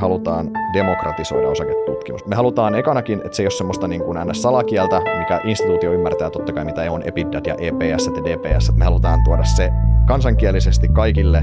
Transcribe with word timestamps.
halutaan 0.00 0.50
demokratisoida 0.72 1.48
osaketutkimus. 1.48 2.26
Me 2.26 2.36
halutaan 2.36 2.74
ekanakin, 2.74 3.20
että 3.24 3.36
se 3.36 3.42
ei 3.42 3.46
ole 3.46 3.50
semmoista 3.50 3.88
niin 3.88 4.04
kuin 4.04 4.18
NS-salakieltä, 4.18 5.00
mikä 5.18 5.40
instituutio 5.44 5.92
ymmärtää 5.92 6.30
totta 6.30 6.52
kai, 6.52 6.64
mitä 6.64 6.92
on 6.92 7.02
EPIDAT 7.02 7.46
ja 7.46 7.54
EPS 7.54 8.06
ja 8.06 8.24
DPS. 8.24 8.72
Me 8.72 8.84
halutaan 8.84 9.24
tuoda 9.24 9.44
se 9.44 9.70
kansankielisesti 10.06 10.88
kaikille 10.88 11.42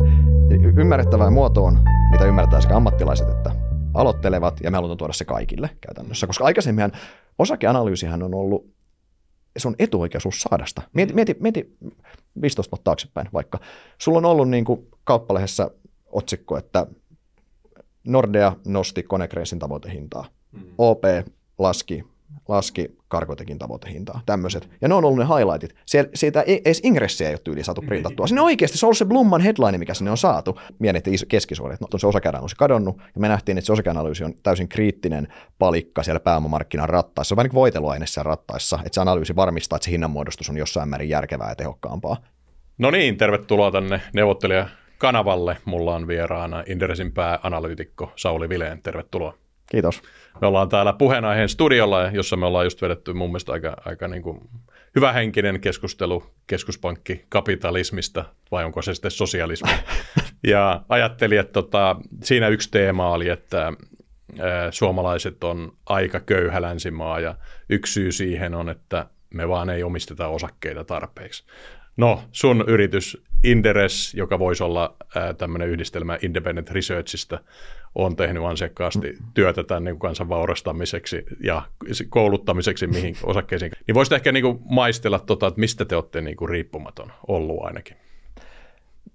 ymmärrettävään 0.77 1.33
muotoon, 1.33 1.79
mitä 2.11 2.25
ymmärtää 2.25 2.61
sekä 2.61 2.75
ammattilaiset 2.75 3.29
että 3.29 3.55
aloittelevat, 3.93 4.59
ja 4.63 4.71
me 4.71 4.75
halutaan 4.77 4.97
tuoda 4.97 5.13
se 5.13 5.25
kaikille 5.25 5.69
käytännössä. 5.81 6.27
Koska 6.27 6.45
aikaisemmin 6.45 6.91
osakeanalyysihän 7.39 8.23
on 8.23 8.33
ollut 8.33 8.65
se 9.57 9.67
on 9.67 9.75
etuoikeusuus 9.79 10.41
saada 10.41 10.65
sitä. 10.65 10.81
Mieti, 10.93 11.13
mieti, 11.13 11.35
mieti 11.39 11.77
15 12.41 12.71
vuotta 12.71 12.83
taaksepäin 12.83 13.27
vaikka. 13.33 13.59
Sulla 13.97 14.17
on 14.17 14.25
ollut 14.25 14.49
niin 14.49 14.65
kuin 14.65 14.87
kauppalehdessä 15.03 15.71
otsikko, 16.11 16.57
että 16.57 16.87
Nordea 18.03 18.55
nosti 18.67 19.03
Konecranesin 19.03 19.59
tavoitehintaa. 19.59 20.25
Mm. 20.51 20.61
OP 20.77 21.03
laski, 21.57 22.03
laski 22.47 22.97
Karkotekin 23.07 23.59
tavoitehintaa. 23.59 24.21
Tämmöiset. 24.25 24.69
Ja 24.81 24.87
ne 24.87 24.93
on 24.93 25.05
ollut 25.05 25.19
ne 25.19 25.25
highlightit. 25.25 25.75
Sie- 25.85 26.09
siitä 26.13 26.41
ei, 26.41 26.61
edes 26.65 26.81
ingressiä 26.83 27.27
ei 27.27 27.33
ole 27.33 27.39
tyyli 27.43 27.63
saatu 27.63 27.81
printattua. 27.81 28.27
Sinne 28.27 28.41
oikeasti 28.41 28.77
se 28.77 28.85
on 28.85 28.87
ollut 28.87 28.97
se 28.97 29.05
Blumman 29.05 29.41
headline, 29.41 29.77
mikä 29.77 29.93
sinne 29.93 30.11
on 30.11 30.17
saatu. 30.17 30.59
Mietittiin 30.79 31.17
keskisuoret, 31.27 31.73
että 31.73 31.85
no, 31.93 31.99
se 31.99 32.07
osakeanalyysi 32.07 32.55
kadonnut. 32.55 32.97
Ja 32.97 33.21
me 33.21 33.27
nähtiin, 33.27 33.57
että 33.57 33.65
se 33.65 33.73
osakeanalyysi 33.73 34.23
on 34.23 34.33
täysin 34.43 34.67
kriittinen 34.67 35.27
palikka 35.59 36.03
siellä 36.03 36.19
pääomamarkkinan 36.19 36.89
rattaissa. 36.89 37.29
Se 37.29 37.33
on 37.33 37.35
vähän 37.35 37.49
niin 37.49 37.55
voiteluaine 37.55 38.07
siellä 38.07 38.29
rattaissa. 38.29 38.79
Että 38.85 38.93
se 38.95 39.01
analyysi 39.01 39.35
varmistaa, 39.35 39.75
että 39.75 39.85
se 39.85 39.91
hinnanmuodostus 39.91 40.49
on 40.49 40.57
jossain 40.57 40.89
määrin 40.89 41.09
järkevää 41.09 41.49
ja 41.49 41.55
tehokkaampaa. 41.55 42.17
No 42.77 42.91
niin, 42.91 43.17
tervetuloa 43.17 43.71
tänne 43.71 44.01
neuvottelija 44.13 44.67
kanavalle. 45.01 45.57
Mulla 45.65 45.95
on 45.95 46.07
vieraana 46.07 46.63
Inderesin 46.67 47.11
pääanalyytikko 47.11 48.11
Sauli 48.15 48.49
Vileen. 48.49 48.81
Tervetuloa. 48.81 49.33
Kiitos. 49.71 50.01
Me 50.41 50.47
ollaan 50.47 50.69
täällä 50.69 50.93
puheenaiheen 50.93 51.49
studiolla, 51.49 52.03
jossa 52.03 52.37
me 52.37 52.45
ollaan 52.45 52.65
just 52.65 52.81
vedetty 52.81 53.13
mun 53.13 53.29
mielestä 53.29 53.51
aika, 53.51 53.77
aika 53.85 54.07
niin 54.07 54.23
kuin 54.23 54.49
hyvähenkinen 54.95 55.61
keskustelu 55.61 56.23
keskuspankkikapitalismista, 56.47 58.25
vai 58.51 58.65
onko 58.65 58.81
se 58.81 58.93
sitten 58.93 59.11
sosialismi. 59.11 59.71
ja 60.53 60.81
ajattelin, 60.89 61.39
että 61.39 61.53
tota, 61.53 61.95
siinä 62.23 62.47
yksi 62.47 62.71
teema 62.71 63.11
oli, 63.11 63.29
että 63.29 63.73
suomalaiset 64.71 65.43
on 65.43 65.73
aika 65.85 66.19
köyhä 66.19 66.61
länsimaa, 66.61 67.19
ja 67.19 67.35
yksi 67.69 67.93
syy 67.93 68.11
siihen 68.11 68.55
on, 68.55 68.69
että 68.69 69.05
me 69.33 69.47
vaan 69.47 69.69
ei 69.69 69.83
omisteta 69.83 70.27
osakkeita 70.27 70.83
tarpeeksi. 70.83 71.43
No, 72.01 72.21
sun 72.31 72.63
yritys 72.67 73.23
Inderes, 73.43 74.13
joka 74.13 74.39
voisi 74.39 74.63
olla 74.63 74.95
tämmöinen 75.37 75.69
yhdistelmä 75.69 76.17
Independent 76.21 76.71
Researchista, 76.71 77.39
on 77.95 78.15
tehnyt 78.15 78.43
ansiakkaasti 78.43 79.17
työtä 79.33 79.63
tämän 79.63 79.83
niin 79.83 79.99
kansan 79.99 80.29
vaurastamiseksi 80.29 81.25
ja 81.43 81.61
kouluttamiseksi 82.09 82.87
mihin 82.87 83.15
osakkeisiin. 83.23 83.71
Niin 83.87 83.95
voisitte 83.95 84.15
ehkä 84.15 84.31
niin 84.31 84.43
kuin 84.43 84.59
maistella, 84.69 85.19
tota, 85.19 85.47
että 85.47 85.59
mistä 85.59 85.85
te 85.85 85.95
olette 85.95 86.21
niin 86.21 86.37
kuin 86.37 86.49
riippumaton 86.49 87.11
ollut 87.27 87.63
ainakin? 87.63 87.97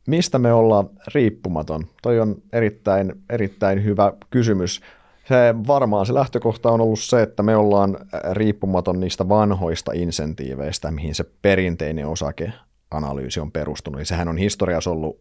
Mistä 0.06 0.38
me 0.38 0.52
ollaan 0.52 0.90
riippumaton? 1.14 1.86
Toi 2.02 2.20
on 2.20 2.42
erittäin, 2.52 3.12
erittäin 3.30 3.84
hyvä 3.84 4.12
kysymys. 4.30 4.80
Se 5.28 5.54
varmaan 5.66 6.06
se 6.06 6.14
lähtökohta 6.14 6.70
on 6.70 6.80
ollut 6.80 7.00
se, 7.00 7.22
että 7.22 7.42
me 7.42 7.56
ollaan 7.56 7.96
riippumaton 8.32 9.00
niistä 9.00 9.28
vanhoista 9.28 9.92
insentiiveistä, 9.94 10.90
mihin 10.90 11.14
se 11.14 11.24
perinteinen 11.42 12.06
osakeanalyysi 12.94 13.40
on 13.40 13.52
perustunut. 13.52 13.98
Eli 13.98 14.06
sehän 14.06 14.28
on 14.28 14.38
historiassa 14.38 14.90
ollut 14.90 15.20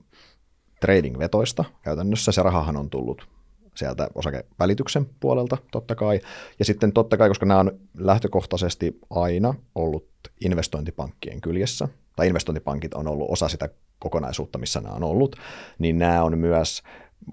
trading-vetoista 0.79 1.63
käytännössä. 1.81 2.31
Se 2.31 2.43
rahahan 2.43 2.77
on 2.77 2.89
tullut 2.89 3.27
sieltä 3.75 4.09
osakevälityksen 4.15 5.05
puolelta 5.19 5.57
totta 5.71 5.95
kai. 5.95 6.19
Ja 6.59 6.65
sitten 6.65 6.93
totta 6.93 7.17
kai, 7.17 7.29
koska 7.29 7.45
nämä 7.45 7.59
on 7.59 7.79
lähtökohtaisesti 7.97 8.99
aina 9.09 9.53
ollut 9.75 10.07
investointipankkien 10.45 11.41
kyljessä, 11.41 11.87
tai 12.15 12.27
investointipankit 12.27 12.93
on 12.93 13.07
ollut 13.07 13.31
osa 13.31 13.49
sitä 13.49 13.69
kokonaisuutta, 13.99 14.59
missä 14.59 14.81
nämä 14.81 14.95
on 14.95 15.03
ollut, 15.03 15.35
niin 15.79 15.97
nämä 15.97 16.23
on 16.23 16.37
myös 16.37 16.83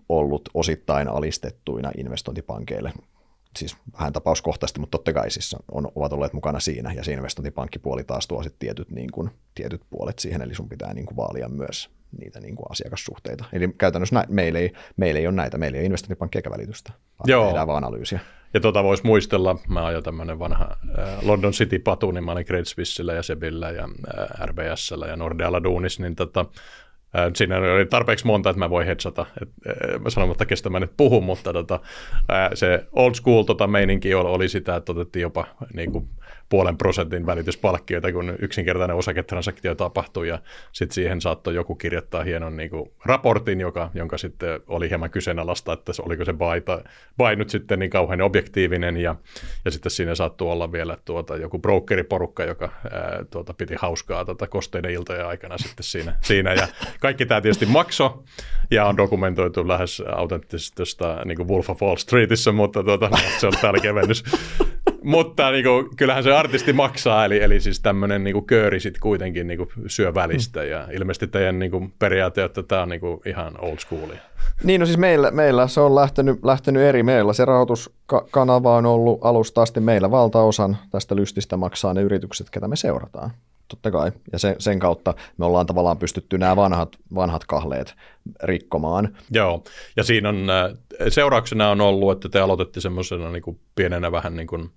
ollut 0.09 0.49
osittain 0.55 1.09
alistettuina 1.09 1.91
investointipankeille 1.97 2.93
siis 3.59 3.77
vähän 3.99 4.13
tapauskohtaisesti, 4.13 4.81
mutta 4.81 4.99
totta 4.99 5.13
kai 5.13 5.31
siis 5.31 5.57
on, 5.73 5.89
ovat 5.95 6.13
olleet 6.13 6.33
mukana 6.33 6.61
siinä, 6.61 6.93
ja 6.93 7.05
se 7.05 7.13
investointipankkipuoli 7.13 8.05
taas 8.05 8.27
tuo 8.29 8.43
sitten 8.43 8.59
tietyt, 8.59 8.91
niin 8.91 9.11
kuin, 9.13 9.31
tietyt 9.55 9.83
puolet 9.91 10.19
siihen, 10.19 10.43
eli 10.43 10.55
sun 10.55 10.69
pitää 10.69 10.95
niin 10.95 11.07
kuin 11.07 11.17
vaalia 11.17 11.49
myös 11.49 11.91
niitä 12.19 12.41
niin 12.41 12.57
kuin 12.57 12.67
asiakassuhteita. 12.71 13.45
Eli 13.53 13.69
käytännössä 13.79 14.15
nä- 14.15 14.25
meillä, 14.29 14.59
ei, 14.59 14.73
meillä 14.97 15.21
ei 15.21 15.27
ole 15.27 15.35
näitä, 15.35 15.59
meillä 15.59 15.77
ei 15.77 15.81
ole 15.81 15.87
investointipankki 15.87 16.39
eikä 16.39 16.51
välitystä, 16.51 16.93
vaan 16.93 17.25
Joo. 17.27 17.47
tehdään 17.47 17.67
vaan 17.67 17.85
analyysiä. 17.85 18.21
Ja 18.55 18.61
tota 18.61 18.85
voisi 18.85 19.07
muistella, 19.07 19.57
mä 19.69 19.91
jo 19.91 20.03
tämmöinen 20.03 20.39
vanha 20.39 20.77
äh, 20.99 21.19
London 21.23 21.53
City-patu, 21.53 22.11
niin 22.11 22.25
mä 22.25 22.33
olin 22.33 22.45
Credit 22.45 22.69
Suissella 22.69 23.13
ja 23.13 23.23
Sebillä 23.23 23.71
ja 23.71 23.89
äh, 24.19 24.47
RBSllä 24.47 25.07
ja 25.07 25.17
Nordealla 25.17 25.63
duunis, 25.63 26.01
niin 26.01 26.17
tota, 26.17 26.47
Siinä 27.35 27.57
oli 27.57 27.87
tarpeeksi 27.87 28.27
monta, 28.27 28.51
että 28.51 28.59
mä 28.59 28.71
voin 28.71 28.87
hetsata. 28.87 29.27
Et, 29.43 29.49
mä 30.01 30.11
sanon, 30.11 30.31
että 30.31 30.47
kestä 30.47 30.71
mä 30.71 30.81
nyt 30.81 30.93
puhun, 30.97 31.25
mutta 31.25 31.53
tota, 31.53 31.81
se 32.55 32.87
old 32.93 33.15
school 33.15 33.43
tota, 33.43 33.67
meininki 33.67 34.15
oli 34.15 34.49
sitä, 34.49 34.77
että 34.77 34.93
otettiin 34.93 35.23
jopa 35.23 35.47
niin 35.75 35.93
kuin, 35.93 36.09
puolen 36.53 36.77
prosentin 36.77 37.27
välityspalkkioita, 37.27 38.13
kun 38.13 38.37
yksinkertainen 38.39 38.97
osaketransaktio 38.97 39.75
tapahtui 39.75 40.29
ja 40.29 40.39
sitten 40.73 40.95
siihen 40.95 41.21
saattoi 41.21 41.55
joku 41.55 41.75
kirjoittaa 41.75 42.23
hienon 42.23 42.57
niin 42.57 42.71
kuin, 42.71 42.91
raportin, 43.05 43.61
joka, 43.61 43.91
jonka 43.95 44.19
sitten 44.19 44.61
oli 44.67 44.89
hieman 44.89 45.11
kyseenalaista, 45.11 45.73
että 45.73 45.93
oliko 46.03 46.25
se 46.25 46.35
buy 47.19 47.37
nyt 47.37 47.51
sitten 47.51 47.79
niin 47.79 47.91
kauhean 47.91 48.21
objektiivinen 48.21 48.97
ja, 48.97 49.17
ja 49.65 49.71
sitten 49.71 49.91
siinä 49.91 50.15
saattoi 50.15 50.53
olla 50.53 50.73
vielä 50.73 50.97
tuota, 51.05 51.37
joku 51.37 51.59
brokeriporukka, 51.59 52.45
joka 52.45 52.69
ää, 52.91 53.25
tuota, 53.31 53.55
piti 53.55 53.75
hauskaa 53.79 54.25
tuota, 54.25 54.47
kosteiden 54.47 54.91
iltojen 54.91 55.27
aikana 55.27 55.59
sitten 55.59 55.85
siinä, 55.85 56.17
siinä 56.21 56.55
ja 56.55 56.69
kaikki 57.03 57.27
tämä 57.27 57.41
tietysti 57.41 57.67
makso 57.67 58.23
ja 58.71 58.87
on 58.87 58.97
dokumentoitu 58.97 59.69
lähes 59.69 60.03
autenttisesti 60.17 60.77
tuosta 60.77 61.23
niin 61.25 61.49
Wolf 61.49 61.71
of 61.71 61.83
Wall 61.83 61.97
Streetissä, 61.97 62.53
mutta 62.53 62.83
tuota, 62.83 63.11
se 63.39 63.47
on 63.47 63.53
täällä 63.61 63.81
kevennys. 63.81 64.25
Mutta 65.05 65.51
niin 65.51 65.65
kuin, 65.65 65.97
kyllähän 65.97 66.25
se 66.25 66.33
artisti 66.33 66.73
maksaa, 66.73 67.25
eli, 67.25 67.43
eli 67.43 67.61
siis 67.61 67.81
tämmöinen 67.81 68.25
niin 68.25 68.45
kööri 68.45 68.81
sitten 68.81 69.01
kuitenkin 69.01 69.47
niin 69.47 69.59
kuin, 69.59 69.69
syö 69.87 70.15
välistä. 70.15 70.61
Mm. 70.61 70.67
Ja 70.67 70.89
ilmeisesti 70.93 71.27
teidän 71.27 71.59
niin 71.59 71.71
kuin, 71.71 71.93
periaate, 71.99 72.45
että 72.45 72.63
tämä 72.63 72.83
on 72.83 72.89
niin 72.89 73.01
kuin, 73.01 73.21
ihan 73.27 73.55
old 73.59 73.79
schoolia. 73.79 74.21
Niin, 74.65 74.81
no 74.81 74.87
siis 74.87 74.99
meillä, 74.99 75.31
meillä 75.31 75.69
se 75.69 75.81
on 75.81 75.95
lähtenyt, 75.95 76.45
lähtenyt 76.45 76.83
eri. 76.83 77.03
Meillä 77.03 77.33
se 77.33 77.45
rahoituskanava 77.45 78.77
on 78.77 78.87
ollut 78.87 79.21
alusta 79.25 79.63
asti 79.63 79.81
meillä 79.81 80.11
valtaosan 80.11 80.77
tästä 80.91 81.17
lystistä 81.17 81.57
maksaa 81.57 81.95
ne 81.95 82.03
yritykset, 82.03 82.51
ketä 82.51 82.69
me 82.69 82.77
seurataan 82.77 83.31
totta 83.77 83.91
kai. 83.91 84.13
Ja 84.33 84.39
sen, 84.39 84.57
sen 84.59 84.79
kautta 84.79 85.15
me 85.37 85.45
ollaan 85.45 85.67
tavallaan 85.67 85.99
pystytty 85.99 86.39
nämä 86.39 86.57
vanhat, 86.57 86.97
vanhat 87.15 87.45
kahleet 87.45 87.95
rikkomaan. 88.43 89.17
Joo, 89.31 89.65
ja 89.97 90.05
siinä 90.05 90.29
on, 90.29 90.51
äh, 90.51 90.73
seurauksena 91.09 91.71
on 91.71 91.81
ollut, 91.81 92.13
että 92.13 92.29
te 92.29 92.41
aloitette 92.41 92.81
semmoisena 92.81 93.31
niin 93.31 93.61
pienenä 93.75 94.13
vähän 94.13 94.37
niin 94.37 94.47
kuin 94.47 94.71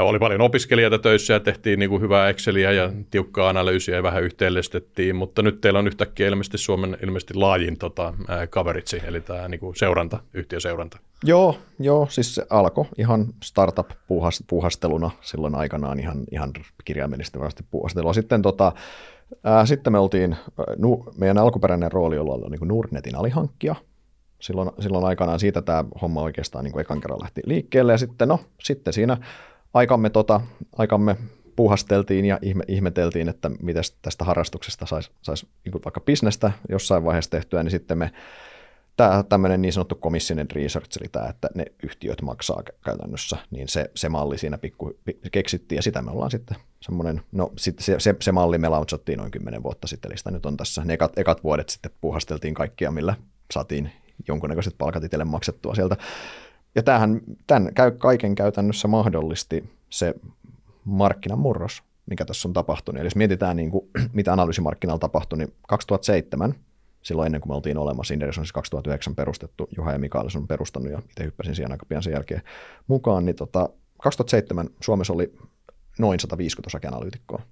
oli 0.00 0.18
paljon 0.18 0.40
opiskelijoita 0.40 0.98
töissä 0.98 1.34
ja 1.34 1.40
tehtiin 1.40 1.78
niin 1.78 1.90
kuin 1.90 2.02
hyvää 2.02 2.28
Exceliä 2.28 2.72
ja 2.72 2.92
tiukkaa 3.10 3.48
analyysiä 3.48 3.96
ja 3.96 4.02
vähän 4.02 4.22
yhteenlistettiin, 4.22 5.16
mutta 5.16 5.42
nyt 5.42 5.60
teillä 5.60 5.78
on 5.78 5.86
yhtäkkiä 5.86 6.28
ilmeisesti 6.28 6.58
Suomen 6.58 6.96
ilmeisesti 7.02 7.34
laajin 7.34 7.78
tota, 7.78 8.14
coverage, 8.46 9.02
eli 9.06 9.20
tämä 9.20 9.48
niin 9.48 9.60
kuin 9.60 9.76
seuranta, 9.76 10.18
yhtiöseuranta. 10.34 10.98
Joo, 11.24 11.58
joo, 11.78 12.06
siis 12.10 12.34
se 12.34 12.46
alkoi 12.50 12.84
ihan 12.98 13.26
startup-puuhasteluna 13.44 15.10
silloin 15.20 15.54
aikanaan 15.54 16.00
ihan, 16.00 16.18
ihan 16.32 16.50
kirjaimellisesti 16.84 17.38
varmasti 17.38 17.64
puuhastelua. 17.70 18.12
Sitten, 18.12 18.42
tota, 18.42 18.72
ää, 19.44 19.66
sitten 19.66 19.92
me 19.92 19.98
oltiin, 19.98 20.36
nu, 20.76 21.04
meidän 21.18 21.38
alkuperäinen 21.38 21.92
rooli 21.92 22.18
oli 22.18 22.30
olla 22.30 22.48
niin 22.48 22.68
Nordnetin 22.68 23.16
alihankkija, 23.16 23.74
silloin, 24.40 24.70
silloin 24.80 25.04
aikanaan 25.04 25.40
siitä 25.40 25.62
tämä 25.62 25.84
homma 26.02 26.22
oikeastaan 26.22 26.64
niin 26.64 26.72
kuin 26.72 26.80
ekan 26.80 27.00
kerran 27.00 27.20
lähti 27.22 27.40
liikkeelle, 27.46 27.92
ja 27.92 27.98
sitten, 27.98 28.28
no, 28.28 28.40
sitten 28.62 28.92
siinä 28.92 29.16
aikamme, 29.74 30.10
tota, 30.10 30.40
aikamme 30.78 31.16
puhasteltiin 31.56 32.24
ja 32.24 32.38
ihme, 32.42 32.64
ihmeteltiin, 32.68 33.28
että 33.28 33.50
miten 33.62 33.82
tästä 34.02 34.24
harrastuksesta 34.24 34.86
saisi 34.86 35.10
sais 35.22 35.46
niin 35.64 35.84
vaikka 35.84 36.00
bisnestä 36.00 36.52
jossain 36.68 37.04
vaiheessa 37.04 37.30
tehtyä, 37.30 37.62
niin 37.62 37.70
sitten 37.70 37.98
me 37.98 38.12
tämä 38.96 39.24
tämmöinen 39.28 39.62
niin 39.62 39.72
sanottu 39.72 39.94
commissioned 39.94 40.46
research, 40.52 40.98
eli 41.00 41.08
tämä, 41.12 41.26
että 41.26 41.48
ne 41.54 41.64
yhtiöt 41.82 42.22
maksaa 42.22 42.62
käytännössä, 42.84 43.36
niin 43.50 43.68
se, 43.68 43.90
se 43.94 44.08
malli 44.08 44.38
siinä 44.38 44.58
pikku 44.58 44.92
keksittiin, 45.32 45.76
ja 45.76 45.82
sitä 45.82 46.02
me 46.02 46.10
ollaan 46.10 46.30
sitten 46.30 46.56
semmoinen, 46.80 47.22
no 47.32 47.52
sit 47.58 47.78
se, 47.78 48.00
se, 48.00 48.14
se, 48.20 48.32
malli 48.32 48.58
me 48.58 48.68
launchattiin 48.68 49.18
noin 49.18 49.30
kymmenen 49.30 49.62
vuotta 49.62 49.86
sitten, 49.86 50.10
eli 50.10 50.18
sitä 50.18 50.30
nyt 50.30 50.46
on 50.46 50.56
tässä, 50.56 50.84
ne 50.84 50.94
ekat, 50.94 51.18
ekat 51.18 51.44
vuodet 51.44 51.68
sitten 51.68 51.92
puhasteltiin 52.00 52.54
kaikkia, 52.54 52.90
millä 52.90 53.14
saatiin 53.52 53.92
jonkunnäköiset 54.28 54.74
palkat 54.78 55.04
itselle 55.04 55.24
maksettua 55.24 55.74
sieltä 55.74 55.96
ja 56.74 56.82
tämähän, 56.82 57.20
tämän 57.46 57.74
käy 57.74 57.90
kaiken 57.90 58.34
käytännössä 58.34 58.88
mahdollisti 58.88 59.70
se 59.90 60.14
markkinamurros, 60.84 61.82
mikä 62.06 62.24
tässä 62.24 62.48
on 62.48 62.52
tapahtunut. 62.52 63.00
Eli 63.00 63.06
jos 63.06 63.16
mietitään, 63.16 63.56
niin 63.56 63.70
kuin, 63.70 63.90
mitä 64.12 64.32
analyysimarkkinalla 64.32 64.98
tapahtui, 64.98 65.38
niin 65.38 65.52
2007 65.68 66.54
silloin 67.02 67.26
ennen 67.26 67.40
kuin 67.40 67.50
me 67.50 67.54
oltiin 67.54 67.78
olemassa. 67.78 68.14
Inderes 68.14 68.38
on 68.38 68.44
siis 68.44 68.52
2009 68.52 69.14
perustettu, 69.14 69.68
Juha 69.76 69.92
ja 69.92 69.98
Mikael 69.98 70.28
on 70.36 70.48
perustanut 70.48 70.92
ja 70.92 70.98
itse 70.98 71.24
hyppäsin 71.24 71.54
siihen 71.54 71.72
aika 71.72 71.86
pian 71.86 72.02
sen 72.02 72.12
jälkeen 72.12 72.42
mukaan. 72.86 73.24
Niin 73.24 73.36
tota, 73.36 73.68
2007 74.02 74.68
Suomessa 74.80 75.12
oli 75.12 75.34
noin 75.98 76.20
150 76.20 76.68
osakeanalyytikkoa 76.68 77.42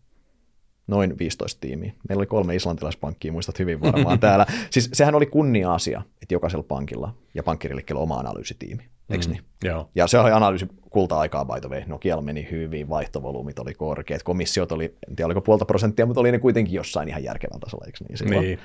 noin 0.86 1.18
15 1.18 1.60
tiimiä. 1.60 1.92
Meillä 2.08 2.20
oli 2.20 2.26
kolme 2.26 2.54
islantilaispankkia, 2.54 3.32
muistat 3.32 3.58
hyvin 3.58 3.80
varmaan 3.80 4.20
täällä. 4.26 4.46
Siis 4.70 4.90
sehän 4.92 5.14
oli 5.14 5.26
kunnia-asia, 5.26 6.02
että 6.22 6.34
jokaisella 6.34 6.62
pankilla 6.62 7.14
ja 7.34 7.42
pankkirillikkeellä 7.42 8.02
oma 8.02 8.16
analyysitiimi. 8.16 8.82
Eikö 9.10 9.24
mm, 9.26 9.32
niin? 9.32 9.42
Joo. 9.64 9.90
Ja 9.94 10.06
se 10.06 10.18
oli 10.18 10.30
analyysi 10.30 10.66
kulta-aikaa 10.90 11.44
by 11.44 11.60
the 11.60 11.68
way. 11.68 11.82
Nokialla 11.86 12.22
meni 12.22 12.48
hyvin, 12.50 12.88
vaihtovolyymit 12.88 13.58
oli 13.58 13.74
korkeat, 13.74 14.22
komissiot 14.22 14.72
oli, 14.72 14.84
en 14.84 15.16
tiedä 15.16 15.26
oliko 15.26 15.40
puolta 15.40 15.64
prosenttia, 15.64 16.06
mutta 16.06 16.20
oli 16.20 16.32
ne 16.32 16.38
kuitenkin 16.38 16.74
jossain 16.74 17.08
ihan 17.08 17.24
järkevällä 17.24 17.60
tasolla, 17.60 17.84
eikö 17.86 17.98
niin? 18.08 18.18
Silloin? 18.18 18.40
Niin. 18.40 18.58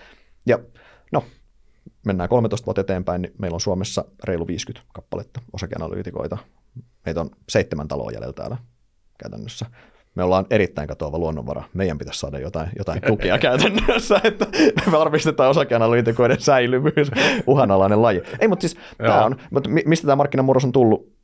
Ja 0.46 0.60
no, 1.12 1.24
mennään 2.06 2.30
13 2.30 2.66
vuotta 2.66 2.82
eteenpäin, 2.82 3.22
niin 3.22 3.34
meillä 3.38 3.56
on 3.56 3.62
Suomessa 3.62 4.06
reilu 4.24 4.48
50 4.48 4.88
kappaletta 4.94 5.42
osakeanalyytikoita. 5.54 6.38
Meitä 7.06 7.22
on 7.22 7.30
seitsemän 7.50 7.88
taloa 7.88 8.12
jäljellä 8.12 8.34
täällä 8.34 8.58
käytännössä 9.18 9.66
me 10.16 10.24
ollaan 10.24 10.46
erittäin 10.50 10.88
katoava 10.88 11.20
luonnonvara. 11.20 11.64
Meidän 11.74 11.98
pitäisi 11.98 12.20
saada 12.20 12.40
jotain, 12.40 12.70
jotain 12.78 13.02
tukia 13.02 13.38
käytännössä, 13.48 14.22
että 14.24 14.48
me 14.86 14.92
varmistetaan 14.92 15.50
osakeanalyytikoiden 15.50 16.42
säilyvyys, 16.42 17.12
uhanalainen 17.48 18.02
laji. 18.02 18.22
Ei, 18.40 18.48
mutta 18.48 18.62
siis 18.62 18.78
tämä 18.98 19.26
on, 19.26 19.36
mutta 19.52 19.70
mistä 19.86 20.08
tämä 20.08 20.16
markkinamurros 20.16 20.66
on 20.66 20.72
tullut? 20.72 21.16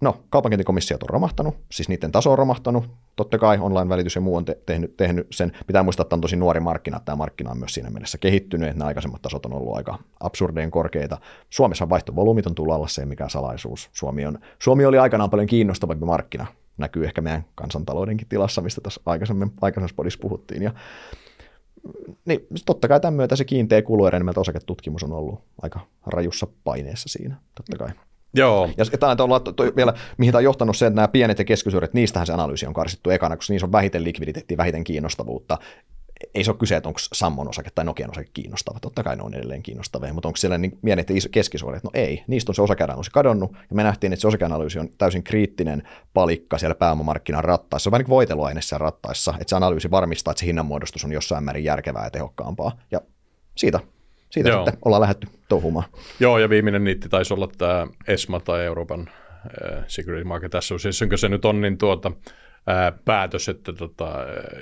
No, 0.00 0.16
kaupankäyntikomissiot 0.30 1.02
on 1.02 1.08
romahtanut, 1.08 1.56
siis 1.72 1.88
niiden 1.88 2.12
taso 2.12 2.32
on 2.32 2.38
romahtanut. 2.38 2.84
Totta 3.16 3.38
kai 3.38 3.58
online-välitys 3.60 4.14
ja 4.14 4.20
muu 4.20 4.36
on 4.36 4.44
te- 4.44 4.58
tehnyt, 4.66 4.96
tehnyt 4.96 5.26
sen. 5.30 5.52
Pitää 5.66 5.82
muistaa, 5.82 6.02
että 6.02 6.16
on 6.16 6.20
tosi 6.20 6.36
nuori 6.36 6.60
markkina. 6.60 7.00
Tämä 7.00 7.16
markkina 7.16 7.50
on 7.50 7.58
myös 7.58 7.74
siinä 7.74 7.90
mielessä 7.90 8.18
kehittynyt, 8.18 8.68
että 8.68 8.78
nämä 8.78 8.88
aikaisemmat 8.88 9.22
tasot 9.22 9.46
on 9.46 9.52
ollut 9.52 9.76
aika 9.76 9.98
absurdeen 10.20 10.70
korkeita. 10.70 11.18
Suomessa 11.50 11.88
vaihtovolyymit 11.88 12.46
on 12.46 12.54
tullut 12.54 12.74
alla 12.74 12.88
se, 12.88 13.06
mikä 13.06 13.28
salaisuus. 13.28 13.90
Suomi, 13.92 14.26
on, 14.26 14.38
Suomi 14.58 14.84
oli 14.84 14.98
aikanaan 14.98 15.30
paljon 15.30 15.46
kiinnostavampi 15.46 16.04
markkina 16.04 16.46
näkyy 16.78 17.04
ehkä 17.04 17.20
meidän 17.20 17.44
kansantaloudenkin 17.54 18.28
tilassa, 18.28 18.62
mistä 18.62 18.80
tässä 18.80 19.00
aikaisemmin, 19.06 19.52
aikaisemmassa 19.60 19.96
podissa 19.96 20.18
puhuttiin. 20.22 20.62
Ja, 20.62 20.72
niin 22.24 22.46
totta 22.66 22.88
kai 22.88 23.00
tämän 23.00 23.14
myötä 23.14 23.36
se 23.36 23.44
kiinteä 23.44 23.82
kuluerä 23.82 24.18
nimeltä 24.18 24.40
osaketutkimus 24.40 25.02
on 25.02 25.12
ollut 25.12 25.40
aika 25.62 25.80
rajussa 26.06 26.46
paineessa 26.64 27.08
siinä, 27.08 27.36
totta 27.54 27.76
kai. 27.76 27.88
Joo. 28.34 28.70
Ja 28.76 28.84
tämä 29.00 29.16
on 29.18 29.44
to, 29.44 29.52
to, 29.52 29.64
vielä, 29.76 29.94
mihin 30.18 30.32
tämä 30.32 30.38
on 30.38 30.44
johtanut 30.44 30.76
se, 30.76 30.86
että 30.86 30.94
nämä 30.94 31.08
pienet 31.08 31.38
ja 31.38 31.44
keskisuuret, 31.44 31.94
niistähän 31.94 32.26
se 32.26 32.32
analyysi 32.32 32.66
on 32.66 32.74
karsittu 32.74 33.10
ekana, 33.10 33.36
koska 33.36 33.52
niissä 33.52 33.66
on 33.66 33.72
vähiten 33.72 34.04
likviditeettiä, 34.04 34.56
vähiten 34.56 34.84
kiinnostavuutta 34.84 35.58
ei 36.34 36.44
se 36.44 36.50
ole 36.50 36.58
kyse, 36.58 36.76
että 36.76 36.88
onko 36.88 36.98
Sammon 37.12 37.48
osake 37.48 37.70
tai 37.74 37.84
Nokian 37.84 38.10
osake 38.10 38.28
kiinnostava. 38.34 38.80
Totta 38.80 39.02
kai 39.02 39.16
ne 39.16 39.22
on 39.22 39.34
edelleen 39.34 39.62
kiinnostavia, 39.62 40.14
mutta 40.14 40.28
onko 40.28 40.36
siellä 40.36 40.58
niin 40.58 40.78
keskisuoret? 41.30 41.84
No 41.84 41.90
ei, 41.94 42.24
niistä 42.26 42.50
on 42.50 42.54
se 42.54 42.62
osakeanalyysi 42.62 43.10
kadonnut, 43.10 43.52
ja 43.52 43.76
me 43.76 43.82
nähtiin, 43.82 44.12
että 44.12 44.20
se 44.20 44.28
osakeanalyysi 44.28 44.78
on 44.78 44.88
täysin 44.98 45.22
kriittinen 45.22 45.82
palikka 46.14 46.58
siellä 46.58 46.74
pääomamarkkinan 46.74 47.44
rattaissa. 47.44 47.82
Se 47.84 47.88
on 47.88 47.90
vähän 47.90 48.04
niin 48.04 48.10
voiteluaine 48.10 48.62
siellä 48.62 48.84
rattaissa, 48.84 49.34
että 49.40 49.50
se 49.50 49.56
analyysi 49.56 49.90
varmistaa, 49.90 50.30
että 50.32 50.40
se 50.40 50.46
hinnanmuodostus 50.46 51.04
on 51.04 51.12
jossain 51.12 51.44
määrin 51.44 51.64
järkevää 51.64 52.04
ja 52.04 52.10
tehokkaampaa. 52.10 52.78
Ja 52.90 53.00
siitä 53.54 53.80
siitä 54.30 54.48
Joo. 54.48 54.64
sitten 54.64 54.78
ollaan 54.84 55.00
lähdetty 55.00 55.28
touhumaan. 55.48 55.86
Joo, 56.20 56.38
ja 56.38 56.48
viimeinen 56.48 56.84
niitti 56.84 57.08
taisi 57.08 57.34
olla 57.34 57.48
tämä 57.58 57.86
ESMA 58.06 58.40
tai 58.40 58.64
Euroopan 58.64 59.10
äh, 59.10 59.84
Security 59.86 60.24
Market 60.24 60.54
Association, 60.54 61.18
se 61.18 61.28
nyt 61.28 61.44
on, 61.44 61.60
niin 61.60 61.78
tuota, 61.78 62.12
päätös, 63.04 63.48
että 63.48 63.72
tota, 63.72 64.12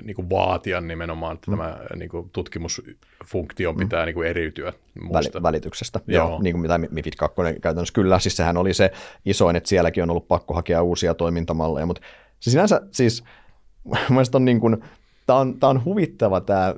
niin 0.02 0.16
kuin 0.16 0.30
vaatia 0.30 0.80
nimenomaan, 0.80 1.34
että 1.34 1.50
mm. 1.50 1.56
tämä 1.56 1.78
niin 1.96 2.08
kuin 2.08 2.30
tutkimusfunktio 2.30 3.72
mm. 3.72 3.78
pitää 3.78 4.02
mm. 4.02 4.06
niin 4.06 4.14
kuin 4.14 4.28
eriytyä 4.28 4.72
Väli, 5.12 5.42
välityksestä. 5.42 6.00
Joo. 6.06 6.28
Joo, 6.28 6.42
niin 6.42 6.52
kuin 6.52 6.62
mitä 6.62 6.78
MIFID 6.78 7.12
2 7.16 7.36
käytännössä 7.62 7.94
kyllä, 7.94 8.18
siis 8.18 8.36
sehän 8.36 8.56
oli 8.56 8.74
se 8.74 8.92
isoin, 9.24 9.56
että 9.56 9.68
sielläkin 9.68 10.02
on 10.02 10.10
ollut 10.10 10.28
pakko 10.28 10.54
hakea 10.54 10.82
uusia 10.82 11.14
toimintamalleja, 11.14 11.86
mutta 11.86 12.02
se 12.40 12.50
sinänsä 12.50 12.80
siis, 12.90 13.24
mielestäni 14.08 14.40
on 14.40 14.44
niin 14.44 14.60
kuin, 14.60 14.76
tämä 15.26 15.38
on, 15.38 15.58
tämä 15.60 15.70
on 15.70 15.84
huvittava 15.84 16.40
tämä 16.40 16.74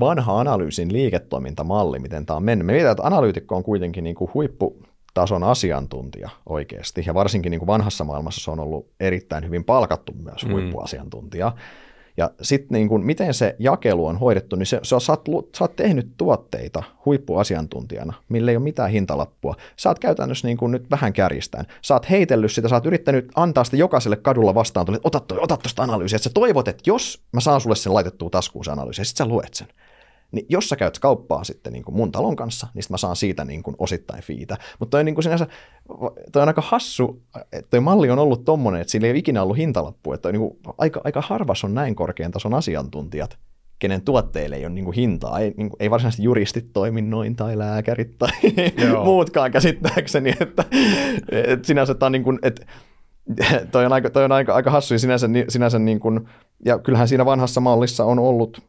vanha 0.00 0.40
analyysin 0.40 0.92
liiketoimintamalli, 0.92 1.98
miten 1.98 2.26
tämä 2.26 2.36
on 2.36 2.44
mennyt. 2.44 2.66
Me 2.66 2.72
viedään, 2.72 2.92
että 2.92 3.06
analyytikko 3.06 3.56
on 3.56 3.62
kuitenkin 3.62 4.04
niin 4.04 4.16
kuin 4.16 4.30
huippu 4.34 4.82
tason 5.16 5.44
asiantuntija 5.44 6.30
oikeasti, 6.46 7.04
ja 7.06 7.14
varsinkin 7.14 7.50
niin 7.50 7.58
kuin 7.58 7.66
vanhassa 7.66 8.04
maailmassa 8.04 8.44
se 8.44 8.50
on 8.50 8.60
ollut 8.60 8.90
erittäin 9.00 9.44
hyvin 9.44 9.64
palkattu 9.64 10.12
myös 10.12 10.44
mm. 10.44 10.52
huippuasiantuntija. 10.52 11.52
Ja 12.16 12.30
sitten 12.42 12.74
niin 12.74 12.88
kuin, 12.88 13.06
miten 13.06 13.34
se 13.34 13.56
jakelu 13.58 14.06
on 14.06 14.18
hoidettu, 14.18 14.56
niin 14.56 14.66
se, 14.66 14.80
se 14.82 14.94
on, 14.94 15.00
sä, 15.00 15.12
oot, 15.12 15.48
sä 15.58 15.64
oot 15.64 15.76
tehnyt 15.76 16.08
tuotteita 16.16 16.82
huippuasiantuntijana, 17.04 18.12
millä 18.28 18.50
ei 18.50 18.56
ole 18.56 18.64
mitään 18.64 18.90
hintalappua. 18.90 19.54
Sä 19.76 19.88
oot 19.88 19.98
käytännössä 19.98 20.48
niin 20.48 20.56
kuin 20.56 20.72
nyt 20.72 20.90
vähän 20.90 21.12
kärjistään. 21.12 21.66
Sä 21.82 21.94
oot 21.94 22.10
heitellyt 22.10 22.52
sitä, 22.52 22.68
sä 22.68 22.76
oot 22.76 22.86
yrittänyt 22.86 23.28
antaa 23.34 23.64
sitä 23.64 23.76
jokaiselle 23.76 24.16
kadulla 24.16 24.54
vastaan, 24.54 24.94
että 24.94 25.08
ota, 25.08 25.34
ota 25.40 25.56
tuosta 25.56 25.82
analyysiä, 25.82 26.16
että 26.16 26.28
sä 26.28 26.34
toivot, 26.34 26.68
että 26.68 26.82
jos 26.86 27.22
mä 27.32 27.40
saan 27.40 27.60
sulle 27.60 27.76
sen 27.76 27.94
laitettua 27.94 28.30
taskuun 28.30 28.64
se 28.64 28.70
analyysi, 28.70 29.00
ja 29.00 29.04
sit 29.04 29.16
sä 29.16 29.26
luet 29.26 29.54
sen. 29.54 29.68
Niin 30.32 30.46
jos 30.48 30.68
sä 30.68 30.76
käyt 30.76 30.98
kauppaa 30.98 31.44
sitten 31.44 31.72
niin 31.72 31.84
kuin 31.84 31.96
mun 31.96 32.12
talon 32.12 32.36
kanssa, 32.36 32.66
niin 32.74 32.84
mä 32.90 32.96
saan 32.96 33.16
siitä 33.16 33.44
niin 33.44 33.62
kuin 33.62 33.76
osittain 33.78 34.22
fiitä. 34.22 34.56
Mutta 34.78 34.90
toi, 34.90 35.04
niin 35.04 35.14
kuin 35.14 35.22
sinänsä, 35.22 35.46
toi 36.32 36.42
on 36.42 36.48
aika 36.48 36.62
hassu, 36.66 37.22
että 37.52 37.70
toi 37.70 37.80
malli 37.80 38.10
on 38.10 38.18
ollut 38.18 38.44
tommonen, 38.44 38.80
että 38.80 38.90
sillä 38.90 39.06
ei 39.06 39.10
ole 39.10 39.18
ikinä 39.18 39.42
ollut 39.42 39.56
hintalappu. 39.56 40.12
Että 40.12 40.32
niin 40.32 40.40
kuin, 40.40 40.58
aika, 40.78 41.00
aika 41.04 41.20
harvas 41.20 41.64
on 41.64 41.74
näin 41.74 41.94
korkean 41.94 42.30
tason 42.30 42.54
asiantuntijat, 42.54 43.38
kenen 43.78 44.02
tuotteille 44.02 44.56
ei 44.56 44.66
ole 44.66 44.74
niin 44.74 44.84
kuin 44.84 44.94
hintaa. 44.94 45.40
Ei, 45.40 45.54
niin 45.56 45.70
kuin, 45.70 45.76
ei 45.80 45.90
varsinaisesti 45.90 46.22
juristit 46.22 46.72
toimi 46.72 47.02
noin 47.02 47.36
tai 47.36 47.58
lääkärit 47.58 48.18
tai 48.18 48.30
muutkaan 49.04 49.52
käsittääkseni. 49.52 50.32
Että, 50.40 50.64
että 51.32 51.66
sinänsä 51.66 51.94
tämä 51.94 52.06
on 52.06 52.12
niin 52.12 52.24
kuin, 52.24 52.38
että 52.42 52.66
toi 53.72 53.86
on 53.86 53.92
aika, 53.92 54.10
toi 54.10 54.24
on 54.24 54.32
aika, 54.32 54.54
aika 54.54 54.70
hassu 54.70 54.98
sinänsä, 54.98 55.28
sinänsä 55.48 55.78
niin 55.78 56.00
kuin, 56.00 56.28
ja 56.64 56.78
kyllähän 56.78 57.08
siinä 57.08 57.24
vanhassa 57.24 57.60
mallissa 57.60 58.04
on 58.04 58.18
ollut 58.18 58.60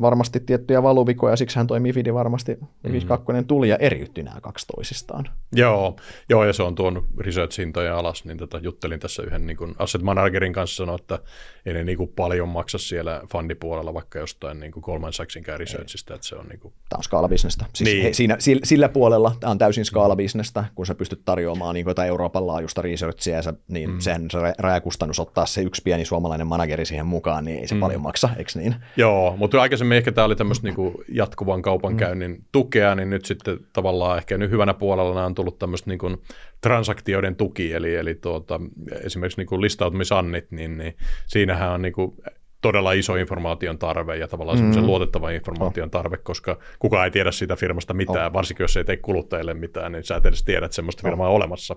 varmasti 0.00 0.40
tiettyjä 0.40 0.82
valuvikoja, 0.82 1.36
siksi 1.36 1.56
hän 1.56 1.66
toi 1.66 1.80
Mifidi 1.80 2.14
varmasti, 2.14 2.58
MIFID 2.82 3.08
2 3.08 3.32
mm-hmm. 3.32 3.46
tuli 3.46 3.68
ja 3.68 3.76
eriytti 3.76 4.22
nämä 4.22 4.40
kaksi 4.40 4.66
toisistaan. 4.66 5.28
Joo, 5.52 5.96
joo 6.28 6.44
ja 6.44 6.52
se 6.52 6.62
on 6.62 6.74
tuonut 6.74 7.04
research-hintoja 7.18 7.98
alas, 7.98 8.24
niin 8.24 8.38
tota, 8.38 8.58
juttelin 8.58 9.00
tässä 9.00 9.22
yhden 9.22 9.46
niin 9.46 9.56
kuin 9.56 9.74
asset 9.78 10.02
managerin 10.02 10.52
kanssa 10.52 10.76
sanoa, 10.76 10.96
että 11.00 11.18
ei 11.66 11.74
ne 11.74 11.84
niin 11.84 11.98
kuin 11.98 12.12
paljon 12.16 12.48
maksa 12.48 12.78
siellä 12.78 13.20
fundipuolella 13.32 13.94
vaikka 13.94 14.18
jostain 14.18 14.60
niin 14.60 14.72
kuin 14.72 14.82
Goldman 14.82 15.12
Sachsinkaan 15.12 15.58
researchista, 15.58 16.14
että 16.14 16.26
se 16.26 16.36
on 16.36 16.46
niin 16.46 16.60
kuin... 16.60 16.74
Tämä 16.88 16.98
on 16.98 17.04
skaalabisnestä. 17.04 17.64
Siis 17.74 17.90
niin. 17.90 18.02
he, 18.02 18.12
siinä, 18.12 18.36
sillä, 18.38 18.60
sillä, 18.64 18.88
puolella 18.88 19.36
tämä 19.40 19.50
on 19.50 19.58
täysin 19.58 19.84
skaalabisnestä, 19.84 20.64
kun 20.74 20.86
sä 20.86 20.94
pystyt 20.94 21.24
tarjoamaan 21.24 21.74
niin 21.74 21.86
jotain 21.86 22.08
Euroopan 22.08 22.46
laajuista 22.46 22.82
researchia, 22.82 23.36
ja 23.36 23.42
sä, 23.42 23.54
niin 23.68 23.90
mm. 23.90 24.00
sehän 24.00 24.30
se 24.30 24.38
rajakustannus 24.58 25.20
ottaa 25.20 25.46
se 25.46 25.62
yksi 25.62 25.82
pieni 25.82 26.04
suomalainen 26.04 26.46
manageri 26.46 26.86
siihen 26.86 27.06
mukaan, 27.06 27.44
niin 27.44 27.58
ei 27.58 27.68
se 27.68 27.74
mm. 27.74 27.80
paljon 27.80 28.00
maksa, 28.00 28.28
eikö 28.36 28.50
niin? 28.54 28.74
Joo, 28.96 29.36
mutta 29.36 29.62
aikaisemmin 29.62 29.81
aikaisemmin 29.82 29.96
ehkä 29.96 30.12
tämä 30.12 30.24
oli 30.24 30.36
tämmöistä 30.36 30.66
niinku 30.66 31.04
jatkuvan 31.08 31.62
kaupankäynnin 31.62 32.30
mm. 32.30 32.44
tukea, 32.52 32.94
niin 32.94 33.10
nyt 33.10 33.24
sitten 33.24 33.58
tavallaan 33.72 34.18
ehkä 34.18 34.38
nyt 34.38 34.50
hyvänä 34.50 34.74
puolella 34.74 35.24
on 35.24 35.34
tullut 35.34 35.58
tämmöistä 35.58 35.90
niinku 35.90 36.22
transaktioiden 36.60 37.36
tuki, 37.36 37.72
eli, 37.72 37.94
eli 37.94 38.14
tuota, 38.14 38.60
esimerkiksi 39.04 39.40
niinku 39.40 39.60
listautumisannit, 39.60 40.50
niin, 40.50 40.78
niin 40.78 40.96
siinähän 41.26 41.70
on 41.70 41.82
niinku 41.82 42.14
todella 42.60 42.92
iso 42.92 43.16
informaation 43.16 43.78
tarve 43.78 44.16
ja 44.16 44.28
tavallaan 44.28 44.58
mm. 44.58 44.60
semmoisen 44.60 44.86
luotettavan 44.86 45.34
informaation 45.34 45.90
tarve, 45.90 46.16
koska 46.16 46.58
kukaan 46.78 47.04
ei 47.04 47.10
tiedä 47.10 47.32
siitä 47.32 47.56
firmasta 47.56 47.94
mitään, 47.94 48.26
oh. 48.26 48.32
varsinkin 48.32 48.64
jos 48.64 48.76
ei 48.76 48.84
tee 48.84 48.96
kuluttajille 48.96 49.54
mitään, 49.54 49.92
niin 49.92 50.04
sä 50.04 50.16
et 50.16 50.26
edes 50.26 50.44
tiedä, 50.44 50.66
että 50.66 50.74
semmoista 50.74 51.02
firmaa 51.02 51.28
on 51.28 51.34
olemassa. 51.34 51.76